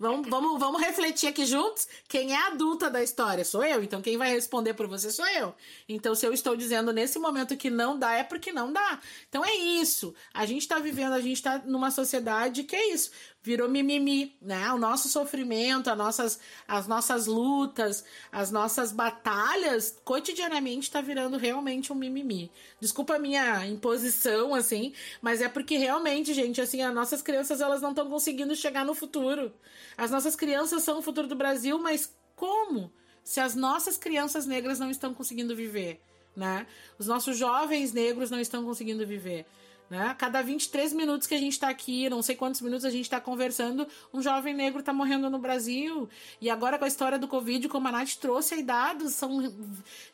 [0.00, 1.86] Vamos, vamos, vamos refletir aqui juntos.
[2.08, 3.82] Quem é adulta da história sou eu.
[3.82, 5.54] Então, quem vai responder por você sou eu.
[5.86, 8.98] Então, se eu estou dizendo nesse momento que não dá, é porque não dá.
[9.28, 10.14] Então, é isso.
[10.32, 13.10] A gente está vivendo, a gente está numa sociedade que é isso
[13.42, 14.70] virou mimimi, né?
[14.72, 21.92] O nosso sofrimento, as nossas, as nossas lutas, as nossas batalhas, cotidianamente está virando realmente
[21.92, 22.50] um mimimi.
[22.78, 27.80] Desculpa a minha imposição, assim, mas é porque realmente, gente, assim, as nossas crianças, elas
[27.80, 29.52] não estão conseguindo chegar no futuro.
[29.96, 32.92] As nossas crianças são o futuro do Brasil, mas como?
[33.24, 36.00] Se as nossas crianças negras não estão conseguindo viver,
[36.36, 36.66] né?
[36.98, 39.46] Os nossos jovens negros não estão conseguindo viver.
[39.90, 40.14] Né?
[40.16, 43.20] Cada 23 minutos que a gente está aqui, não sei quantos minutos a gente está
[43.20, 43.84] conversando,
[44.14, 46.08] um jovem negro está morrendo no Brasil.
[46.40, 49.52] E agora com a história do Covid, como a Nath trouxe aí dados, são.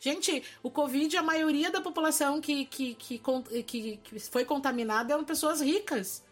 [0.01, 3.20] Gente, o Covid, a maioria da população que, que, que,
[3.66, 6.24] que, que foi contaminada eram pessoas ricas.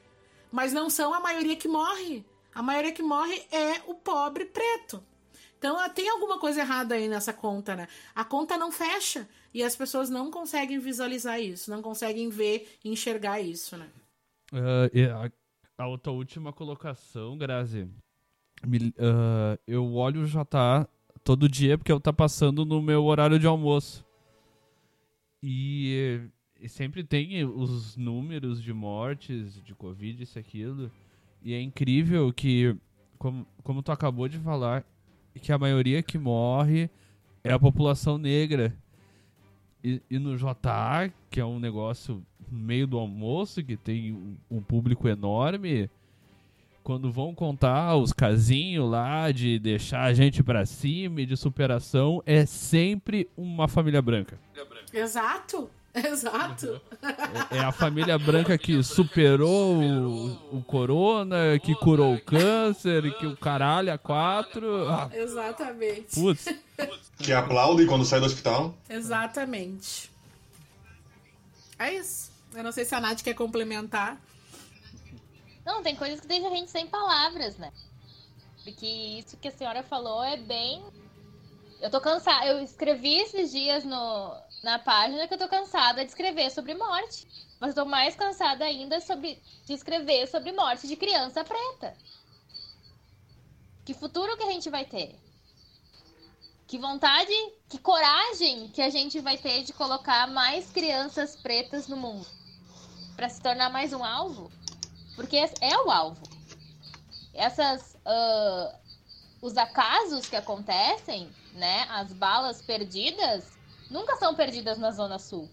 [0.51, 2.25] Mas não são a maioria que morre.
[2.55, 5.05] A maioria que morre é o pobre preto.
[5.65, 7.89] Então tem alguma coisa errada aí nessa conta, né?
[8.15, 9.27] A conta não fecha.
[9.55, 13.89] E as pessoas não conseguem visualizar isso, não conseguem ver enxergar isso, né?
[14.53, 15.33] Uh,
[15.79, 20.87] a, a outra última colocação, Grazi, uh, eu olho o JA
[21.25, 24.05] todo dia porque eu tá passando no meu horário de almoço.
[25.43, 26.29] E,
[26.61, 30.93] e, sempre tem os números de mortes, de Covid, isso aquilo.
[31.43, 32.77] E é incrível que,
[33.17, 34.85] como, como tu acabou de falar,
[35.41, 36.91] que a maioria que morre
[37.43, 38.75] é a população negra.
[39.83, 44.63] E, e, no JA, que é um negócio no meio do almoço, que tem um,
[44.63, 45.91] público enorme,
[46.83, 52.23] quando vão contar os casinhos lá de deixar a gente para cima e de superação,
[52.25, 54.39] é sempre uma família branca.
[54.93, 55.69] Exato.
[56.07, 56.81] Exato.
[57.51, 63.27] É, é, a família branca que superou o, o, corona, que curou o câncer, que
[63.27, 64.89] o caralho a quatro.
[64.89, 65.09] Ah.
[65.13, 66.15] Exatamente.
[66.15, 66.49] Putz.
[67.19, 68.75] Que aplaudem quando sai do hospital.
[68.91, 70.11] Exatamente.
[71.79, 72.33] É isso.
[72.53, 74.21] Eu não sei se a Nath quer complementar.
[75.65, 77.73] Não, tem coisas que deixam a gente sem palavras, né?
[78.65, 80.83] Porque isso que a senhora falou é bem.
[81.81, 82.47] Eu tô cansada.
[82.47, 84.35] Eu escrevi esses dias no,
[84.65, 87.27] na página que eu tô cansada de escrever sobre morte.
[87.61, 91.97] Mas eu tô mais cansada ainda sobre, de escrever sobre morte de criança preta.
[93.85, 95.15] Que futuro que a gente vai ter?
[96.67, 97.33] Que vontade,
[97.69, 102.27] que coragem que a gente vai ter de colocar mais crianças pretas no mundo?
[103.17, 104.51] para se tornar mais um alvo?
[105.15, 106.21] Porque é o alvo.
[107.33, 107.97] Essas.
[108.05, 108.85] Uh,
[109.41, 111.87] os acasos que acontecem, né?
[111.91, 113.54] As balas perdidas,
[113.95, 115.49] nunca são perdidas na Zona Sul.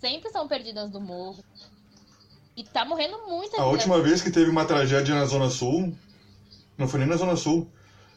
[0.00, 1.44] Sempre são perdidas no morro.
[2.56, 5.94] E tá morrendo muita A última vez que teve uma tragédia na Zona Sul,
[6.78, 7.70] não foi nem na Zona Sul,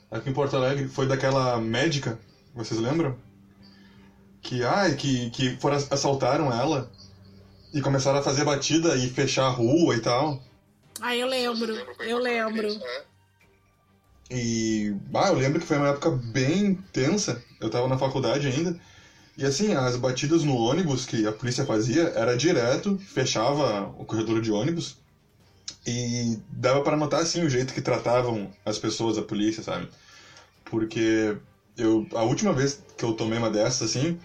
[0.10, 2.18] aqui em Porto Alegre, foi daquela médica,
[2.54, 3.18] vocês lembram?
[4.42, 6.90] Que, ai, que, que foram, assaltaram ela
[7.74, 10.42] e começaram a fazer batida e fechar a rua e tal.
[11.02, 12.70] Ah, eu lembro, eu lembro.
[14.30, 18.76] E, ah, eu lembro que foi uma época bem tensa, eu tava na faculdade ainda,
[19.38, 24.42] e assim, as batidas no ônibus que a polícia fazia era direto, fechava o corredor
[24.42, 24.98] de ônibus,
[25.86, 29.88] e dava para notar, assim, o jeito que tratavam as pessoas, a polícia, sabe?
[30.64, 31.36] Porque
[31.78, 34.18] eu, a última vez que eu tomei uma dessas, assim,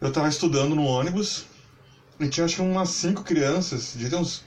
[0.00, 1.44] eu tava estudando no ônibus,
[2.18, 4.42] e tinha acho que umas cinco crianças, de uns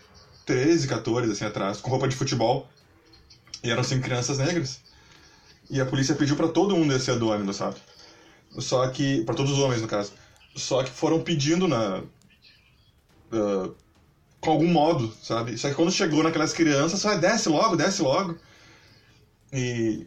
[0.45, 2.67] 13, 14, assim, atrás, com roupa de futebol,
[3.63, 4.81] e eram cinco crianças negras.
[5.69, 7.77] E a polícia pediu para todo mundo descer do ônibus, sabe?
[8.59, 9.23] Só que.
[9.23, 10.11] para todos os homens, no caso.
[10.55, 12.03] Só que foram pedindo na.
[13.31, 13.73] Uh,
[14.41, 15.57] com algum modo, sabe?
[15.57, 18.37] Só que quando chegou naquelas crianças, só desce logo, desce logo.
[19.53, 20.05] E.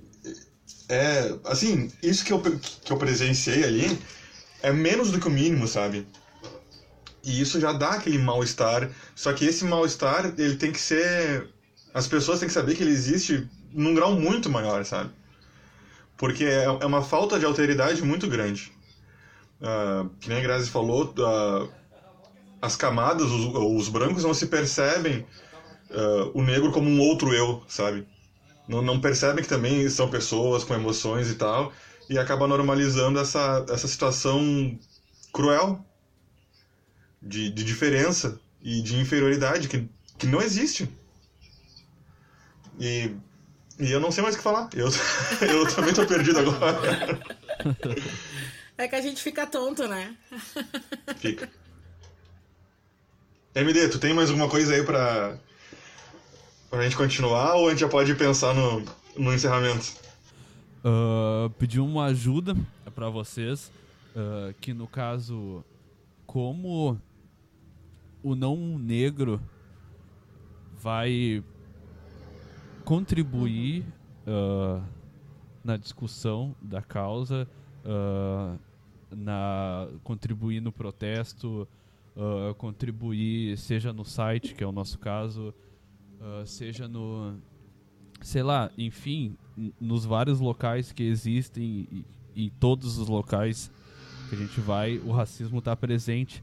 [0.88, 1.34] É.
[1.44, 3.98] Assim, isso que eu, que eu presenciei ali
[4.62, 6.06] é menos do que o mínimo, sabe?
[7.22, 8.90] E isso já dá aquele mal-estar.
[9.14, 11.48] Só que esse mal-estar, ele tem que ser.
[11.94, 15.10] As pessoas têm que saber que ele existe num grau muito maior, sabe?
[16.16, 18.72] porque é, é uma falta de alteridade muito grande.
[19.60, 21.70] Uh, que nem a Grazi falou, uh,
[22.60, 25.26] as camadas, os, os, brancos não se percebem
[25.90, 28.06] uh, o negro como um outro eu, sabe?
[28.68, 31.72] Não, não, percebem que também são pessoas com emoções e tal,
[32.08, 34.78] e acaba normalizando essa, essa situação
[35.32, 35.84] cruel
[37.20, 39.88] de, de diferença e de inferioridade que,
[40.18, 40.88] que não existe.
[42.78, 43.14] E
[43.78, 44.68] e eu não sei mais o que falar.
[44.72, 44.88] Eu,
[45.48, 47.20] eu também tô perdido agora.
[48.78, 50.16] É que a gente fica tonto, né?
[51.16, 51.50] Fica.
[53.54, 55.38] MD, tu tem mais alguma coisa aí pra,
[56.74, 58.84] Pra gente continuar ou a gente já pode pensar no,
[59.16, 59.94] no encerramento?
[60.84, 62.56] Uh, pedir uma ajuda
[62.96, 63.70] para vocês,
[64.16, 65.64] uh, que no caso,
[66.26, 67.00] como
[68.24, 69.40] o não negro
[70.76, 71.44] vai
[72.84, 73.84] contribuir
[74.26, 74.82] uh,
[75.62, 77.48] na discussão da causa,
[79.10, 81.66] na contribuir no protesto,
[82.58, 85.54] contribuir seja no site, que é o nosso caso,
[86.44, 87.38] seja no
[88.20, 89.36] sei lá, enfim,
[89.80, 92.04] nos vários locais que existem,
[92.34, 93.70] em todos os locais
[94.28, 96.42] que a gente vai, o racismo está presente.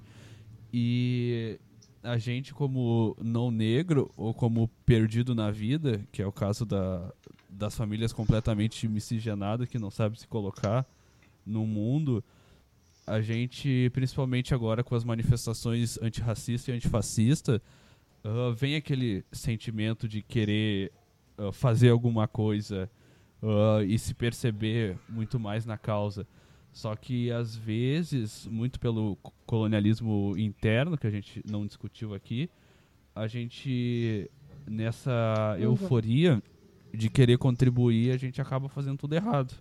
[0.71, 1.59] E
[2.03, 7.11] a gente, como não negro ou como perdido na vida, que é o caso da,
[7.49, 10.85] das famílias completamente miscigenadas que não sabem se colocar
[11.45, 12.23] no mundo,
[13.05, 17.61] a gente, principalmente agora com as manifestações antirracista e antifascista,
[18.23, 20.91] uh, vem aquele sentimento de querer
[21.37, 22.89] uh, fazer alguma coisa
[23.41, 26.27] uh, e se perceber muito mais na causa.
[26.71, 32.49] Só que às vezes, muito pelo colonialismo interno que a gente não discutiu aqui,
[33.13, 34.29] a gente
[34.65, 35.63] nessa uhum.
[35.63, 36.41] euforia
[36.93, 39.53] de querer contribuir, a gente acaba fazendo tudo errado.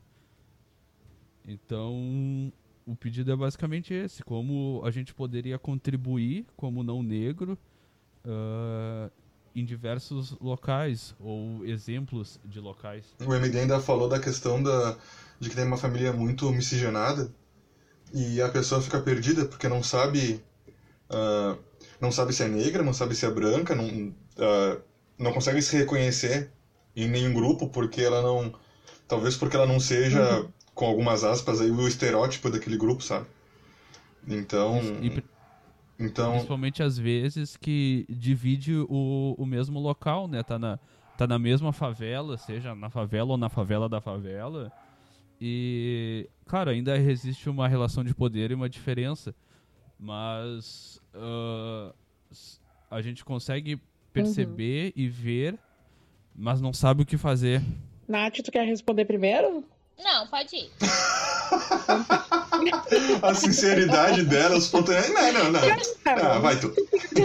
[1.46, 2.52] Então,
[2.86, 7.58] o pedido é basicamente esse: como a gente poderia contribuir como não negro
[8.24, 9.10] uh,
[9.54, 13.14] em diversos locais ou exemplos de locais.
[13.24, 14.96] O MD ainda falou da questão da,
[15.40, 17.32] de que tem uma família muito miscigenada
[18.12, 20.44] e a pessoa fica perdida porque não sabe
[21.10, 21.58] uh,
[22.00, 24.82] não sabe se é negra, não sabe se é branca, não, uh,
[25.18, 26.52] não consegue se reconhecer
[26.94, 28.52] em nenhum grupo porque ela não
[29.08, 30.48] talvez porque ela não seja uhum.
[30.74, 33.26] com algumas aspas aí o estereótipo daquele grupo, sabe?
[34.28, 35.22] Então e,
[35.98, 36.32] então...
[36.32, 40.42] Principalmente às vezes que divide o, o mesmo local, né?
[40.42, 40.78] Tá na,
[41.16, 44.72] tá na mesma favela, seja na favela ou na favela da favela.
[45.40, 49.34] E, claro, ainda existe uma relação de poder e uma diferença.
[49.98, 51.94] Mas uh,
[52.90, 53.80] a gente consegue
[54.12, 55.02] perceber uhum.
[55.02, 55.58] e ver,
[56.34, 57.62] mas não sabe o que fazer.
[58.08, 59.64] Nath, tu quer responder primeiro?
[60.02, 60.70] Não, pode ir.
[63.22, 64.94] a sinceridade dela, os pontos.
[65.10, 65.60] Não, não, não.
[66.06, 66.72] Ah, vai tu.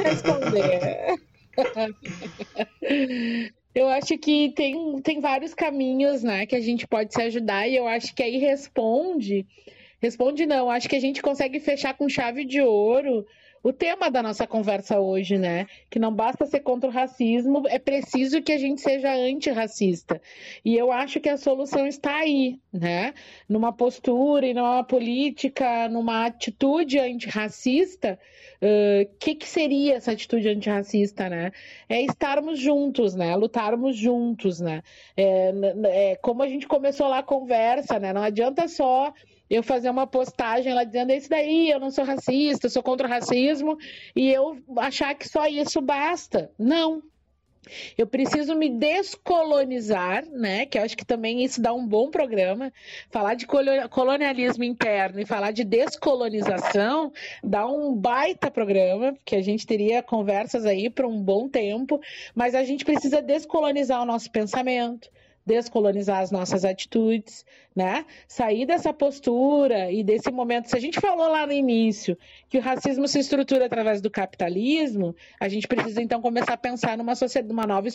[0.04, 1.16] Responder.
[3.76, 7.76] Eu acho que tem, tem vários caminhos, né, que a gente pode se ajudar e
[7.76, 9.46] eu acho que aí responde.
[10.02, 13.26] Responde não, acho que a gente consegue fechar com chave de ouro
[13.66, 15.66] o tema da nossa conversa hoje, né?
[15.90, 20.22] Que não basta ser contra o racismo, é preciso que a gente seja antirracista.
[20.64, 23.16] E eu acho que a solução está aí, né?
[23.50, 28.20] Numa postura e numa política, numa atitude antirracista.
[28.62, 31.52] O uh, que, que seria essa atitude antirracista, né?
[31.90, 33.36] É estarmos juntos, né?
[33.36, 34.84] Lutarmos juntos, né?
[35.18, 35.52] É,
[35.86, 38.14] é, como a gente começou lá a conversa, né?
[38.14, 39.12] Não adianta só
[39.50, 43.08] eu fazer uma postagem lá dizendo isso daí, eu não sou racista, eu sou contra
[43.08, 43.78] o racismo,
[44.16, 46.52] e eu achar que só isso basta.
[46.58, 47.02] Não.
[47.98, 50.68] Eu preciso me descolonizar, né?
[50.68, 52.72] Que eu acho que também isso dá um bom programa.
[53.10, 53.48] Falar de
[53.90, 57.12] colonialismo interno e falar de descolonização
[57.44, 62.00] dá um baita programa, que a gente teria conversas aí por um bom tempo,
[62.36, 65.10] mas a gente precisa descolonizar o nosso pensamento,
[65.46, 68.06] descolonizar as nossas atitudes, né?
[68.28, 70.70] Sair dessa postura e desse momento.
[70.70, 72.18] Se a gente falou lá no início
[72.50, 76.98] que o racismo se estrutura através do capitalismo, a gente precisa então começar a pensar
[76.98, 77.88] numa, sociedade, uma, nova,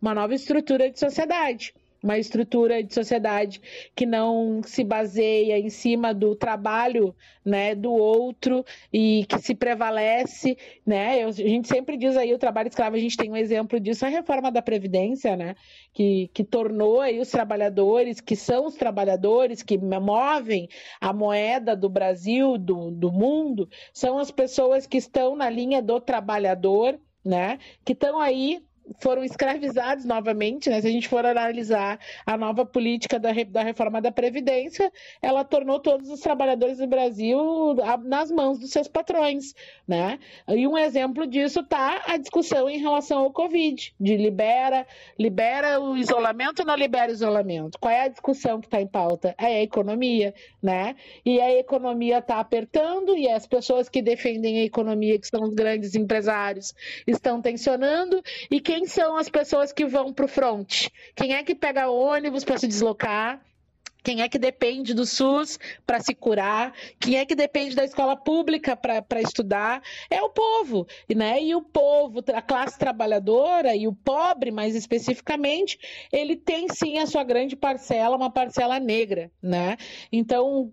[0.00, 1.74] uma nova estrutura de sociedade
[2.04, 3.62] uma estrutura de sociedade
[3.96, 10.58] que não se baseia em cima do trabalho né, do outro e que se prevalece,
[10.84, 11.22] né?
[11.24, 14.04] Eu, a gente sempre diz aí o trabalho escravo, a gente tem um exemplo disso,
[14.04, 15.54] a reforma da Previdência, né?
[15.94, 20.68] Que, que tornou aí os trabalhadores, que são os trabalhadores que movem
[21.00, 25.98] a moeda do Brasil, do, do mundo, são as pessoas que estão na linha do
[25.98, 27.58] trabalhador, né?
[27.82, 28.62] Que estão aí
[29.00, 30.80] foram escravizados novamente, né?
[30.80, 35.80] Se a gente for analisar a nova política da, da reforma da Previdência, ela tornou
[35.80, 37.74] todos os trabalhadores do Brasil
[38.04, 39.54] nas mãos dos seus patrões,
[39.86, 40.18] né?
[40.48, 44.86] E um exemplo disso está a discussão em relação ao Covid, de libera,
[45.18, 47.78] libera o isolamento ou não libera o isolamento?
[47.78, 49.34] Qual é a discussão que está em pauta?
[49.38, 50.94] É a economia, né?
[51.24, 55.54] E a economia está apertando e as pessoas que defendem a economia, que são os
[55.54, 56.74] grandes empresários,
[57.06, 60.88] estão tensionando e quem quem são as pessoas que vão para o front?
[61.14, 63.40] Quem é que pega ônibus para se deslocar?
[64.02, 66.74] Quem é que depende do SUS para se curar?
[66.98, 69.80] Quem é que depende da escola pública para estudar?
[70.10, 71.40] É o povo, né?
[71.40, 75.78] E o povo, a classe trabalhadora e o pobre, mais especificamente,
[76.12, 79.76] ele tem sim a sua grande parcela, uma parcela negra, né?
[80.10, 80.72] Então,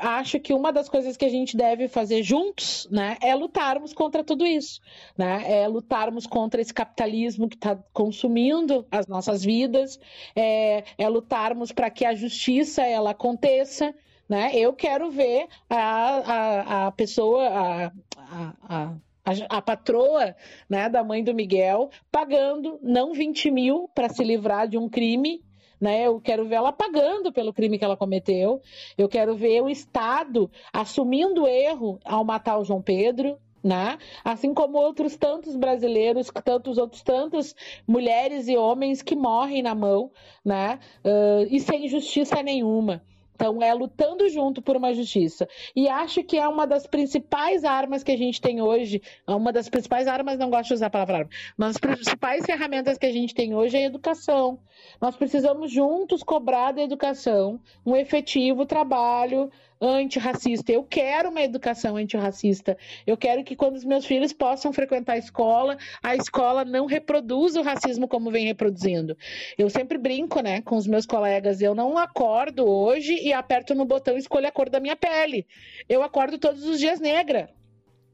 [0.00, 4.24] Acho que uma das coisas que a gente deve fazer juntos, né, é lutarmos contra
[4.24, 4.80] tudo isso,
[5.16, 9.98] né, é lutarmos contra esse capitalismo que está consumindo as nossas vidas,
[10.34, 13.94] é, é lutarmos para que a justiça ela aconteça,
[14.28, 20.34] né, eu quero ver a, a, a pessoa, a, a, a, a patroa
[20.68, 25.40] né, da mãe do Miguel pagando não 20 mil para se livrar de um crime
[25.80, 26.06] né?
[26.06, 28.60] Eu quero ver ela pagando pelo crime que ela cometeu.
[28.96, 33.98] Eu quero ver o Estado assumindo o erro ao matar o João Pedro, né?
[34.24, 37.54] Assim como outros tantos brasileiros, tantos outros tantas
[37.86, 40.10] mulheres e homens que morrem na mão,
[40.44, 40.78] né?
[41.04, 43.02] Uh, e sem justiça nenhuma.
[43.38, 45.48] Então, é lutando junto por uma justiça.
[45.76, 49.68] E acho que é uma das principais armas que a gente tem hoje, uma das
[49.68, 53.12] principais armas, não gosto de usar a palavra arma, uma das principais ferramentas que a
[53.12, 54.58] gente tem hoje é a educação.
[55.00, 59.48] Nós precisamos juntos cobrar da educação um efetivo trabalho
[59.80, 60.72] antirracista.
[60.72, 62.76] Eu quero uma educação antirracista.
[63.06, 67.60] Eu quero que quando os meus filhos possam frequentar a escola, a escola não reproduza
[67.60, 69.16] o racismo como vem reproduzindo.
[69.56, 73.84] Eu sempre brinco, né, com os meus colegas, eu não acordo hoje e aperto no
[73.84, 75.46] botão e escolho a cor da minha pele.
[75.88, 77.50] Eu acordo todos os dias negra.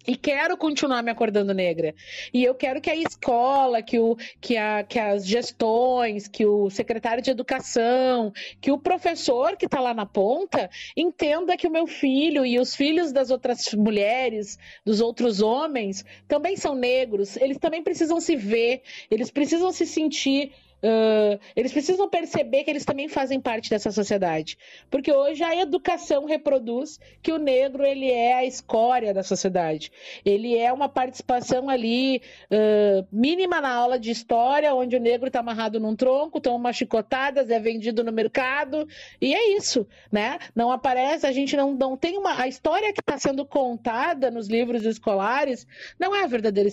[0.07, 1.95] E quero continuar me acordando negra.
[2.33, 6.69] E eu quero que a escola, que, o, que, a, que as gestões, que o
[6.69, 11.87] secretário de educação, que o professor que está lá na ponta entenda que o meu
[11.87, 17.37] filho e os filhos das outras mulheres, dos outros homens, também são negros.
[17.37, 20.53] Eles também precisam se ver, eles precisam se sentir
[20.85, 24.59] Uh, eles precisam perceber que eles também fazem parte dessa sociedade.
[24.91, 29.91] Porque hoje a educação reproduz que o negro ele é a escória da sociedade.
[30.27, 32.21] Ele é uma participação ali
[32.51, 36.77] uh, mínima na aula de história, onde o negro está amarrado num tronco, toma umas
[36.77, 38.87] chicotadas, é vendido no mercado,
[39.23, 40.39] e é isso, né?
[40.55, 42.39] Não aparece, a gente não, não tem uma.
[42.43, 45.67] A história que está sendo contada nos livros escolares
[45.99, 46.69] não é a verdadeira,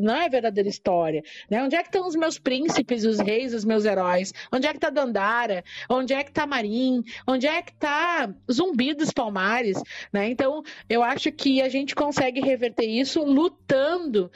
[0.00, 1.22] não é verdadeira história.
[1.48, 1.62] Né?
[1.62, 3.51] Onde é que estão os meus príncipes, os reis?
[3.52, 4.32] Os meus heróis?
[4.52, 5.64] Onde é que tá Dandara?
[5.88, 7.02] Onde é que tá Marim?
[7.26, 9.80] Onde é que tá Zumbi dos Palmares?
[10.12, 10.30] Né?
[10.30, 14.30] Então, eu acho que a gente consegue reverter isso lutando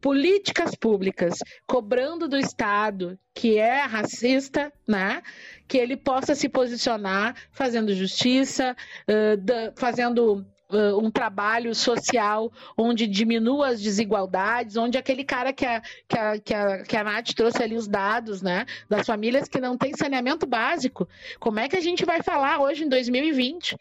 [0.00, 5.22] políticas públicas, cobrando do Estado que é racista, né?
[5.66, 8.76] Que ele possa se posicionar, fazendo justiça,
[9.08, 15.80] uh, fazendo uh, um trabalho social onde diminua as desigualdades, onde aquele cara que a,
[16.06, 19.60] que, a, que, a, que a Nath trouxe ali os dados, né, das famílias que
[19.60, 21.08] não têm saneamento básico.
[21.40, 23.76] Como é que a gente vai falar hoje em 2020?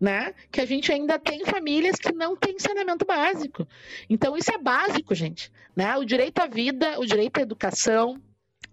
[0.00, 0.32] Né?
[0.50, 3.68] Que a gente ainda tem famílias que não têm saneamento básico.
[4.08, 5.52] Então, isso é básico, gente.
[5.76, 5.94] Né?
[5.98, 8.18] O direito à vida, o direito à educação,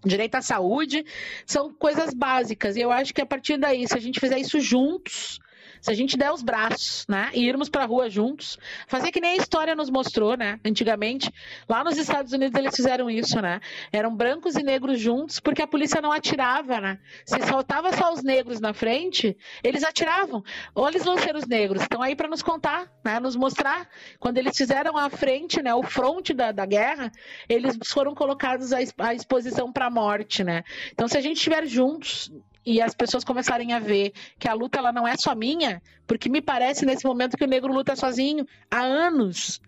[0.02, 1.04] direito à saúde,
[1.44, 2.76] são coisas básicas.
[2.76, 5.38] E eu acho que a partir daí, se a gente fizer isso juntos,
[5.80, 9.20] se a gente der os braços, né, e irmos para a rua juntos, fazer que
[9.20, 11.32] nem a história nos mostrou, né, antigamente,
[11.68, 13.60] lá nos Estados Unidos eles fizeram isso, né,
[13.92, 18.22] eram brancos e negros juntos porque a polícia não atirava, né, se soltava só os
[18.22, 20.42] negros na frente, eles atiravam.
[20.74, 23.88] Olha os lanceiros negros, estão aí para nos contar, né, nos mostrar.
[24.18, 27.10] Quando eles fizeram a frente, né, o fronte da, da guerra,
[27.48, 30.64] eles foram colocados à exposição para a morte, né.
[30.92, 32.30] Então, se a gente estiver juntos
[32.68, 36.28] e as pessoas começarem a ver que a luta ela não é só minha, porque
[36.28, 39.58] me parece nesse momento que o negro luta sozinho há anos.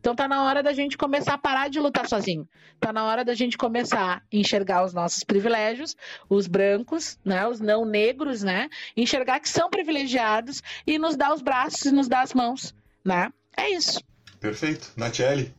[0.00, 2.48] Então tá na hora da gente começar a parar de lutar sozinho.
[2.80, 5.94] Tá na hora da gente começar a enxergar os nossos privilégios,
[6.30, 11.42] os brancos, né, os não negros, né, enxergar que são privilegiados e nos dar os
[11.42, 13.30] braços e nos dar as mãos, né?
[13.54, 14.00] É isso.
[14.40, 14.92] Perfeito.
[14.96, 15.54] Natiele,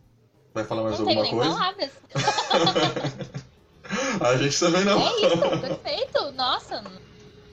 [0.51, 1.51] vai falar mais não alguma coisa?
[1.51, 1.91] Palavras.
[4.19, 4.99] A gente também não.
[4.99, 6.31] É isso, perfeito.
[6.33, 6.83] Nossa,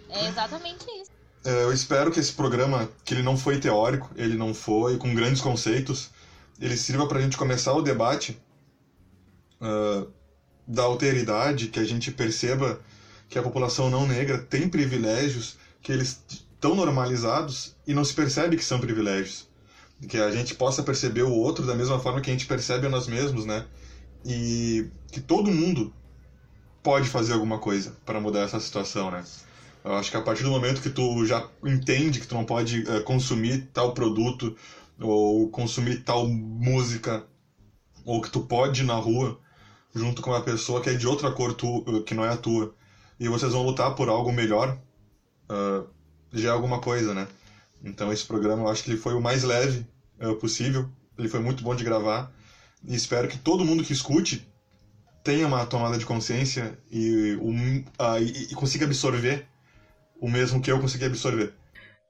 [0.09, 1.11] é exatamente isso.
[1.45, 5.15] É, eu espero que esse programa, que ele não foi teórico, ele não foi com
[5.15, 6.11] grandes conceitos,
[6.59, 8.41] ele sirva para a gente começar o debate
[9.61, 10.11] uh,
[10.67, 12.81] da alteridade, que a gente perceba
[13.29, 18.57] que a população não negra tem privilégios, que eles estão normalizados e não se percebe
[18.57, 19.47] que são privilégios.
[20.09, 22.91] Que a gente possa perceber o outro da mesma forma que a gente percebe a
[22.91, 23.67] nós mesmos, né?
[24.25, 25.93] E que todo mundo
[26.85, 29.25] pode fazer alguma coisa para mudar essa situação, né?
[29.83, 32.83] Eu acho que a partir do momento que tu já entende que tu não pode
[32.83, 34.57] uh, consumir tal produto
[35.01, 37.27] ou consumir tal música
[38.05, 39.41] ou que tu pode ir na rua
[39.95, 42.37] junto com uma pessoa que é de outra cor tu, uh, que não é a
[42.37, 42.75] tua
[43.19, 44.79] e vocês vão lutar por algo melhor,
[45.51, 45.89] uh,
[46.33, 47.29] já é alguma coisa, né?
[47.83, 49.87] Então esse programa eu acho que ele foi o mais leve
[50.21, 50.89] uh, possível.
[51.17, 52.33] Ele foi muito bom de gravar.
[52.83, 54.47] E espero que todo mundo que escute
[55.25, 59.47] tenha uma tomada de consciência e, um, uh, e, e consiga absorver
[60.21, 61.55] o mesmo que eu consegui absorver.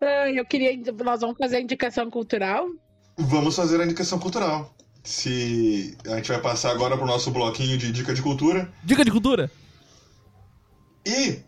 [0.03, 0.77] Ah, eu queria.
[1.03, 2.67] Nós vamos fazer a indicação cultural?
[3.17, 4.75] Vamos fazer a indicação cultural.
[5.03, 8.71] Se a gente vai passar agora pro nosso bloquinho de dica de cultura.
[8.83, 9.51] Dica de cultura!
[11.07, 11.39] E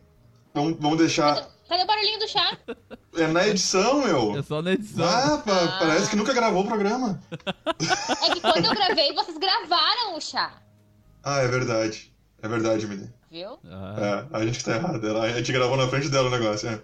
[0.54, 1.48] vamos, vamos deixar.
[1.68, 2.56] Cadê o barulhinho do chá?
[3.18, 4.36] É na edição, meu.
[4.36, 5.02] É só na edição.
[5.02, 5.76] Ah, Ah.
[5.80, 7.18] parece que nunca gravou o programa.
[7.66, 10.52] É que quando eu gravei, vocês gravaram o chá.
[11.28, 12.12] Ah, é verdade.
[12.40, 13.08] É verdade, MD.
[13.32, 13.58] Viu?
[13.64, 15.04] Ah, É, a gente tá errado.
[15.04, 16.68] Ela- A gente gravou na frente dela o negócio.
[16.68, 16.80] É.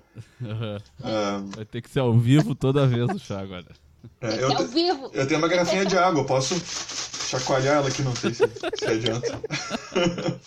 [1.04, 3.66] Ah, Vai ter que ser ao vivo toda vez o chá agora.
[4.20, 5.10] é, eu, ser ao te- vivo.
[5.14, 6.56] eu tenho uma garrafinha de água, eu posso
[7.28, 8.42] chacoalhar ela aqui, não sei se,
[8.78, 9.40] se adianta.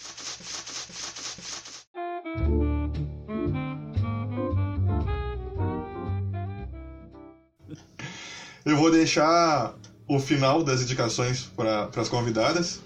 [8.66, 9.76] Eu vou deixar
[10.08, 12.80] o final das indicações para as convidadas.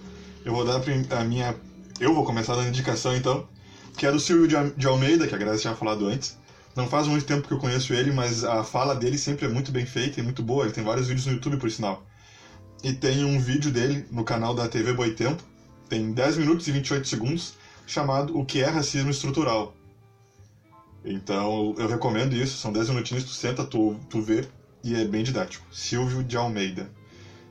[0.50, 0.82] Eu vou dar
[1.12, 1.56] a minha.
[2.00, 3.48] Eu vou começar dando indicação então,
[3.96, 6.40] que é do Silvio de Almeida, que a Graça tinha falado antes.
[6.76, 9.72] Não faz muito tempo que eu conheço ele, mas a fala dele sempre é muito
[9.72, 10.64] bem feita e muito boa.
[10.64, 12.04] Ele tem vários vídeos no YouTube, por sinal.
[12.84, 15.44] E tem um vídeo dele no canal da TV Boitempo,
[15.88, 17.54] tem 10 minutos e 28 segundos,
[17.86, 19.76] chamado O que é Racismo Estrutural.
[21.06, 24.44] Então eu recomendo isso, são 10 minutinhos, tu senta, tu, tu vê,
[24.84, 25.64] e é bem didático.
[25.72, 26.90] Silvio de Almeida.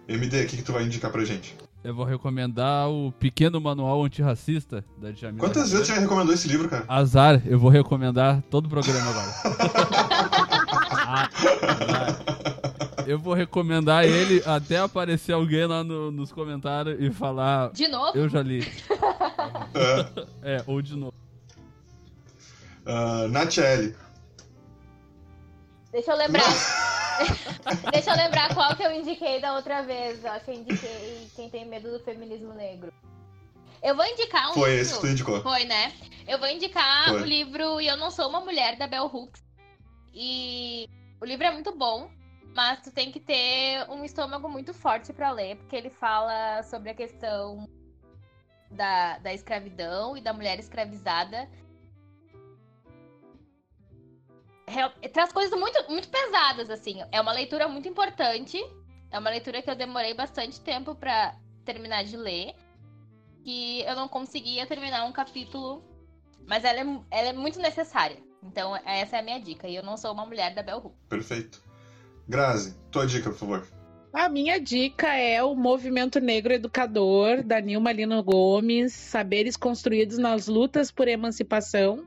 [0.08, 1.54] MD, o que, que tu vai indicar pra gente?
[1.88, 5.40] Eu vou recomendar o Pequeno Manual Antirracista da Djamila.
[5.48, 6.84] Quantas vezes você já recomendou esse livro, cara?
[6.86, 9.32] Azar, eu vou recomendar todo o programa agora.
[11.10, 11.22] Ah,
[11.62, 13.04] azar.
[13.06, 17.70] Eu vou recomendar ele até aparecer alguém lá no- nos comentários e falar.
[17.72, 18.12] De novo?
[18.18, 18.60] Eu já li.
[20.42, 21.14] É, É, ou de novo.
[22.84, 23.26] uh.
[25.90, 26.44] Deixa eu lembrar.
[27.92, 30.24] Deixa eu lembrar qual que eu indiquei da outra vez.
[30.24, 32.92] Eu acho que eu indiquei Quem Tem Medo do Feminismo Negro.
[33.82, 34.82] Eu vou indicar um Foi livro.
[34.82, 35.42] esse que tu indicou.
[35.42, 35.92] Foi, né?
[36.26, 37.22] Eu vou indicar Foi.
[37.22, 39.42] o livro E Eu Não Sou Uma Mulher, da Bell Hooks.
[40.12, 40.88] E
[41.20, 42.10] o livro é muito bom,
[42.54, 46.90] mas tu tem que ter um estômago muito forte pra ler, porque ele fala sobre
[46.90, 47.68] a questão
[48.70, 51.48] da, da escravidão e da mulher escravizada.
[54.68, 57.02] Real- traz coisas muito, muito pesadas, assim.
[57.10, 58.58] É uma leitura muito importante.
[59.10, 62.54] É uma leitura que eu demorei bastante tempo pra terminar de ler.
[63.44, 65.82] Que eu não conseguia terminar um capítulo.
[66.46, 68.18] Mas ela é, ela é muito necessária.
[68.42, 69.66] Então, essa é a minha dica.
[69.68, 70.98] E eu não sou uma mulher da Bell Hooks.
[71.08, 71.62] Perfeito.
[72.28, 73.66] Grazi, tua dica, por favor.
[74.12, 80.46] A minha dica é o Movimento Negro Educador, da Nilma Lino Gomes, Saberes Construídos nas
[80.46, 82.06] Lutas por Emancipação.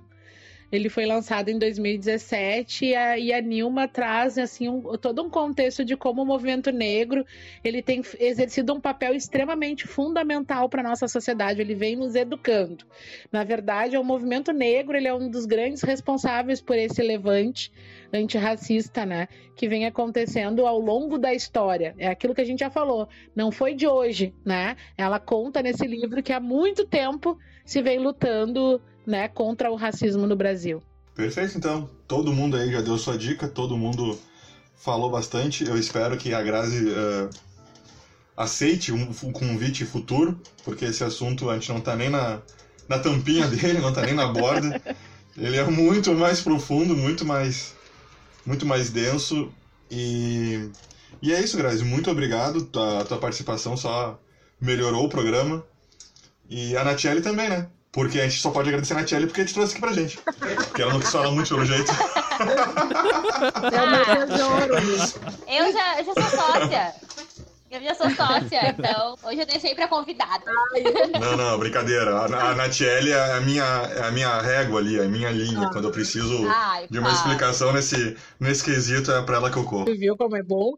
[0.71, 5.29] Ele foi lançado em 2017 e a, e a Nilma traz assim um- todo um
[5.29, 7.25] contexto de como o movimento negro
[7.63, 11.61] ele tem exercido um papel extremamente fundamental para nossa sociedade.
[11.61, 12.85] Ele vem nos educando.
[13.31, 17.71] Na verdade, o movimento negro ele é um dos grandes responsáveis por esse levante
[18.13, 19.27] antirracista, né?
[19.61, 21.93] que vem acontecendo ao longo da história.
[21.99, 24.75] É aquilo que a gente já falou, não foi de hoje, né?
[24.97, 30.27] Ela conta nesse livro que há muito tempo se vem lutando, né, contra o racismo
[30.27, 30.81] no Brasil.
[31.15, 31.89] Perfeito, então.
[32.07, 34.17] Todo mundo aí já deu sua dica, todo mundo
[34.75, 35.65] falou bastante.
[35.65, 37.29] Eu espero que a Grazi eh,
[38.35, 42.41] aceite um, um convite futuro, porque esse assunto a gente não tá nem na,
[42.87, 44.81] na tampinha dele, não tá nem na borda.
[45.37, 47.73] Ele é muito mais profundo, muito mais,
[48.45, 49.51] muito mais denso.
[49.89, 50.69] E,
[51.21, 51.83] e é isso, Grazi.
[51.83, 52.69] Muito obrigado.
[52.99, 54.19] A tua participação só
[54.59, 55.63] melhorou o programa.
[56.49, 57.69] E a Natiele também, né?
[57.91, 60.17] Porque a gente só pode agradecer a Natiele porque a gente trouxe aqui pra gente.
[60.17, 61.91] Porque ela não quis falar muito pelo jeito.
[63.71, 64.73] É o meu tesouro.
[65.47, 66.95] Eu já, eu já sou sócia.
[67.71, 70.43] Eu já sou sócia, então hoje eu deixei pra convidada.
[71.19, 72.17] Não, não, brincadeira.
[72.17, 75.69] A, a Natiele é a minha, é a minha régua ali, é a minha linha.
[75.69, 79.63] Quando eu preciso Ai, de uma explicação nesse, nesse quesito, é pra ela que eu
[79.63, 79.85] corro.
[79.85, 80.73] Tu viu como é bom?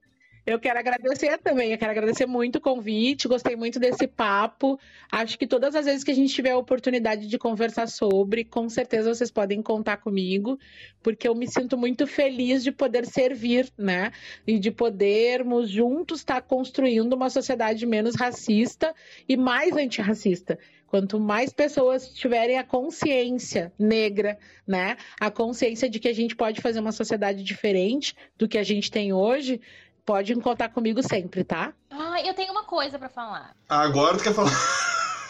[0.45, 4.77] Eu quero agradecer também, eu quero agradecer muito o convite, gostei muito desse papo.
[5.09, 8.67] Acho que todas as vezes que a gente tiver a oportunidade de conversar sobre, com
[8.67, 10.59] certeza vocês podem contar comigo,
[11.01, 14.11] porque eu me sinto muito feliz de poder servir, né?
[14.45, 18.93] E de podermos juntos estar construindo uma sociedade menos racista
[19.29, 20.59] e mais antirracista.
[20.87, 24.37] Quanto mais pessoas tiverem a consciência negra,
[24.67, 24.97] né?
[25.19, 28.91] A consciência de que a gente pode fazer uma sociedade diferente do que a gente
[28.91, 29.59] tem hoje,
[30.05, 31.73] pode contar comigo sempre, tá?
[31.89, 33.55] Ah, eu tenho uma coisa pra falar.
[33.69, 34.51] Agora tu quer falar?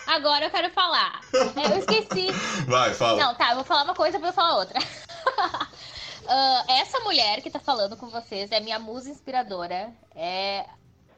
[0.07, 1.21] Agora eu quero falar.
[1.33, 2.27] É, Eu esqueci.
[2.67, 3.19] Vai, fala.
[3.19, 4.79] Não, tá, eu vou falar uma coisa, depois eu vou falar outra.
[4.79, 9.93] Uh, essa mulher que tá falando com vocês é minha musa inspiradora.
[10.15, 10.65] É,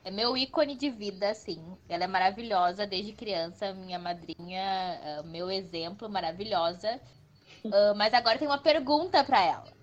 [0.03, 1.61] é meu ícone de vida, assim.
[1.89, 6.99] Ela é maravilhosa desde criança, minha madrinha, uh, meu exemplo, maravilhosa.
[7.63, 9.74] Uh, mas agora tem uma pergunta para ela.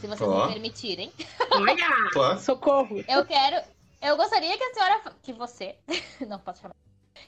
[0.00, 0.46] Se vocês oh.
[0.46, 1.12] me permitirem.
[1.52, 2.10] Olha!
[2.12, 2.38] Claro.
[2.40, 3.04] Socorro!
[3.06, 3.62] Eu quero.
[4.00, 5.02] Eu gostaria que a senhora.
[5.22, 5.76] Que você.
[6.26, 6.74] Não posso chamar.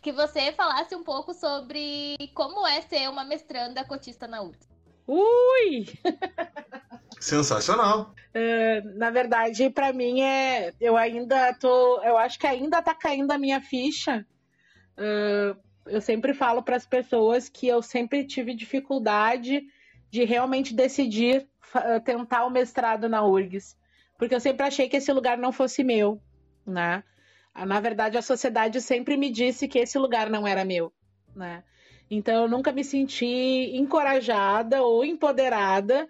[0.00, 4.68] Que você falasse um pouco sobre como é ser uma mestranda cotista na URSS.
[5.06, 5.86] Ui!
[7.20, 8.14] Sensacional.
[8.34, 13.30] Uh, na verdade, para mim é, eu ainda tô, eu acho que ainda tá caindo
[13.32, 14.26] a minha ficha.
[14.96, 19.62] Uh, eu sempre falo para as pessoas que eu sempre tive dificuldade
[20.10, 21.46] de realmente decidir
[22.04, 23.76] tentar o mestrado na URGS,
[24.18, 26.20] porque eu sempre achei que esse lugar não fosse meu,
[26.66, 27.02] né?
[27.54, 30.92] Na verdade, a sociedade sempre me disse que esse lugar não era meu,
[31.34, 31.62] né?
[32.10, 36.08] Então eu nunca me senti encorajada ou empoderada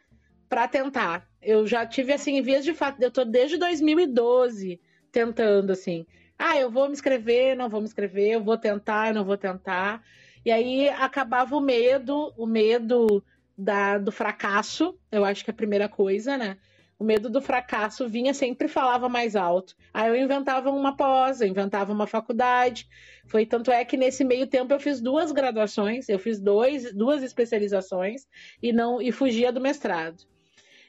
[0.48, 1.26] para tentar.
[1.40, 4.80] Eu já tive assim, em vias de fato, eu tô desde 2012
[5.10, 6.06] tentando assim.
[6.39, 10.02] Ah, eu vou me inscrever, não vou me inscrever, eu vou tentar, não vou tentar.
[10.44, 13.22] E aí acabava o medo, o medo
[13.62, 16.56] da, do fracasso, eu acho que é a primeira coisa, né?
[16.98, 19.74] O medo do fracasso vinha sempre falava mais alto.
[19.93, 22.86] Aí eu inventava uma pós, eu inventava uma faculdade.
[23.26, 27.22] Foi tanto é que nesse meio tempo eu fiz duas graduações, eu fiz dois, duas
[27.24, 28.26] especializações
[28.62, 30.22] e não e fugia do mestrado.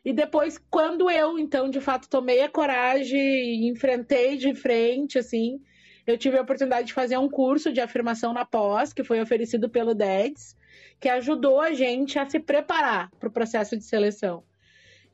[0.06, 5.62] E depois, quando eu, então, de fato, tomei a coragem e enfrentei de frente, assim,
[6.06, 9.70] eu tive a oportunidade de fazer um curso de afirmação na pós, que foi oferecido
[9.70, 10.56] pelo DEDS,
[11.00, 14.44] que ajudou a gente a se preparar para o processo de seleção.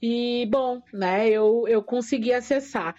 [0.02, 2.96] E, bom, né, eu, eu consegui acessar,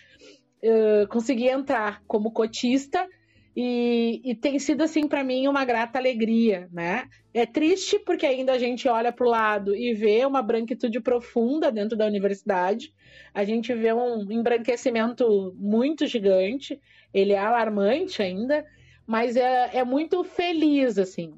[0.63, 3.09] uh, consegui entrar como cotista
[3.57, 7.09] e, e tem sido, assim, para mim, uma grata alegria, né?
[7.35, 11.73] É triste porque ainda a gente olha para o lado e vê uma branquitude profunda
[11.73, 12.93] dentro da universidade,
[13.35, 16.81] a gente vê um embranquecimento muito gigante,
[17.13, 18.65] ele é alarmante ainda,
[19.07, 21.35] mas é, é muito feliz, assim,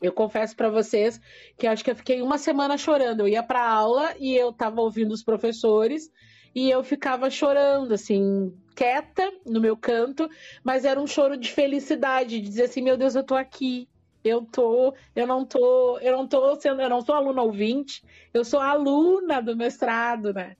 [0.00, 1.20] eu confesso para vocês
[1.58, 3.20] que acho que eu fiquei uma semana chorando.
[3.20, 6.10] Eu ia para aula e eu tava ouvindo os professores
[6.54, 10.28] e eu ficava chorando, assim, quieta no meu canto,
[10.64, 13.88] mas era um choro de felicidade, de dizer assim, meu Deus, eu tô aqui.
[14.22, 18.04] Eu tô, eu não tô, eu não tô sendo, eu não sou aluna ouvinte,
[18.34, 20.56] eu sou aluna do mestrado, né?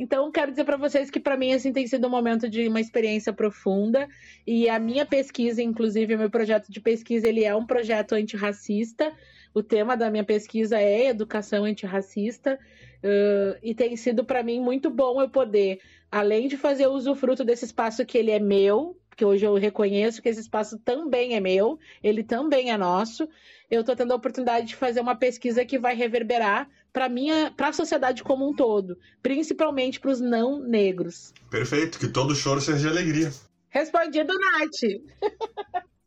[0.00, 2.80] Então, quero dizer para vocês que para mim assim tem sido um momento de uma
[2.80, 4.08] experiência profunda
[4.46, 9.12] e a minha pesquisa, inclusive o meu projeto de pesquisa, ele é um projeto antirracista.
[9.52, 12.58] O tema da minha pesquisa é educação antirracista
[13.04, 17.66] uh, e tem sido para mim muito bom eu poder, além de fazer usufruto desse
[17.66, 21.78] espaço que ele é meu, que hoje eu reconheço que esse espaço também é meu,
[22.02, 23.28] ele também é nosso.
[23.70, 27.68] Eu estou tendo a oportunidade de fazer uma pesquisa que vai reverberar para minha, para
[27.68, 31.32] a sociedade como um todo, principalmente para os não negros.
[31.50, 33.32] Perfeito, que todo choro seja de alegria.
[33.68, 35.32] Respondido, Nath.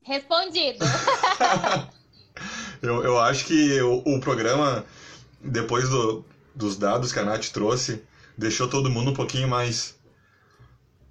[0.02, 0.80] Respondido.
[2.82, 4.86] eu, eu acho que o, o programa,
[5.42, 8.04] depois do, dos dados que a Nath trouxe,
[8.38, 9.98] deixou todo mundo um pouquinho mais.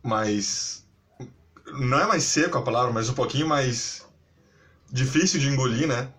[0.02, 0.86] mais.
[1.78, 4.06] Não é mais seco a palavra, mas um pouquinho mais
[4.90, 6.12] difícil de engolir, né?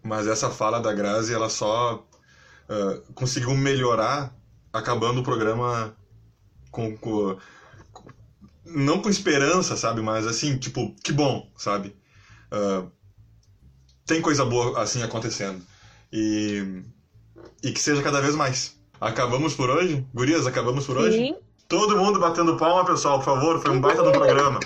[0.00, 2.06] Mas essa fala da Grazi, ela só
[2.70, 4.34] uh, conseguiu melhorar
[4.72, 5.94] acabando o programa
[6.70, 7.36] com, com,
[8.64, 11.94] não com esperança, sabe, mas assim, tipo, que bom, sabe?
[12.52, 12.90] Uh,
[14.06, 15.60] tem coisa boa assim acontecendo.
[16.12, 16.82] E,
[17.62, 18.76] e que seja cada vez mais.
[19.00, 20.04] Acabamos por hoje?
[20.12, 21.02] Gurias, acabamos por Sim.
[21.02, 21.34] hoje?
[21.68, 23.62] Todo mundo batendo palma, pessoal, por favor.
[23.62, 24.58] Foi um baita do programa.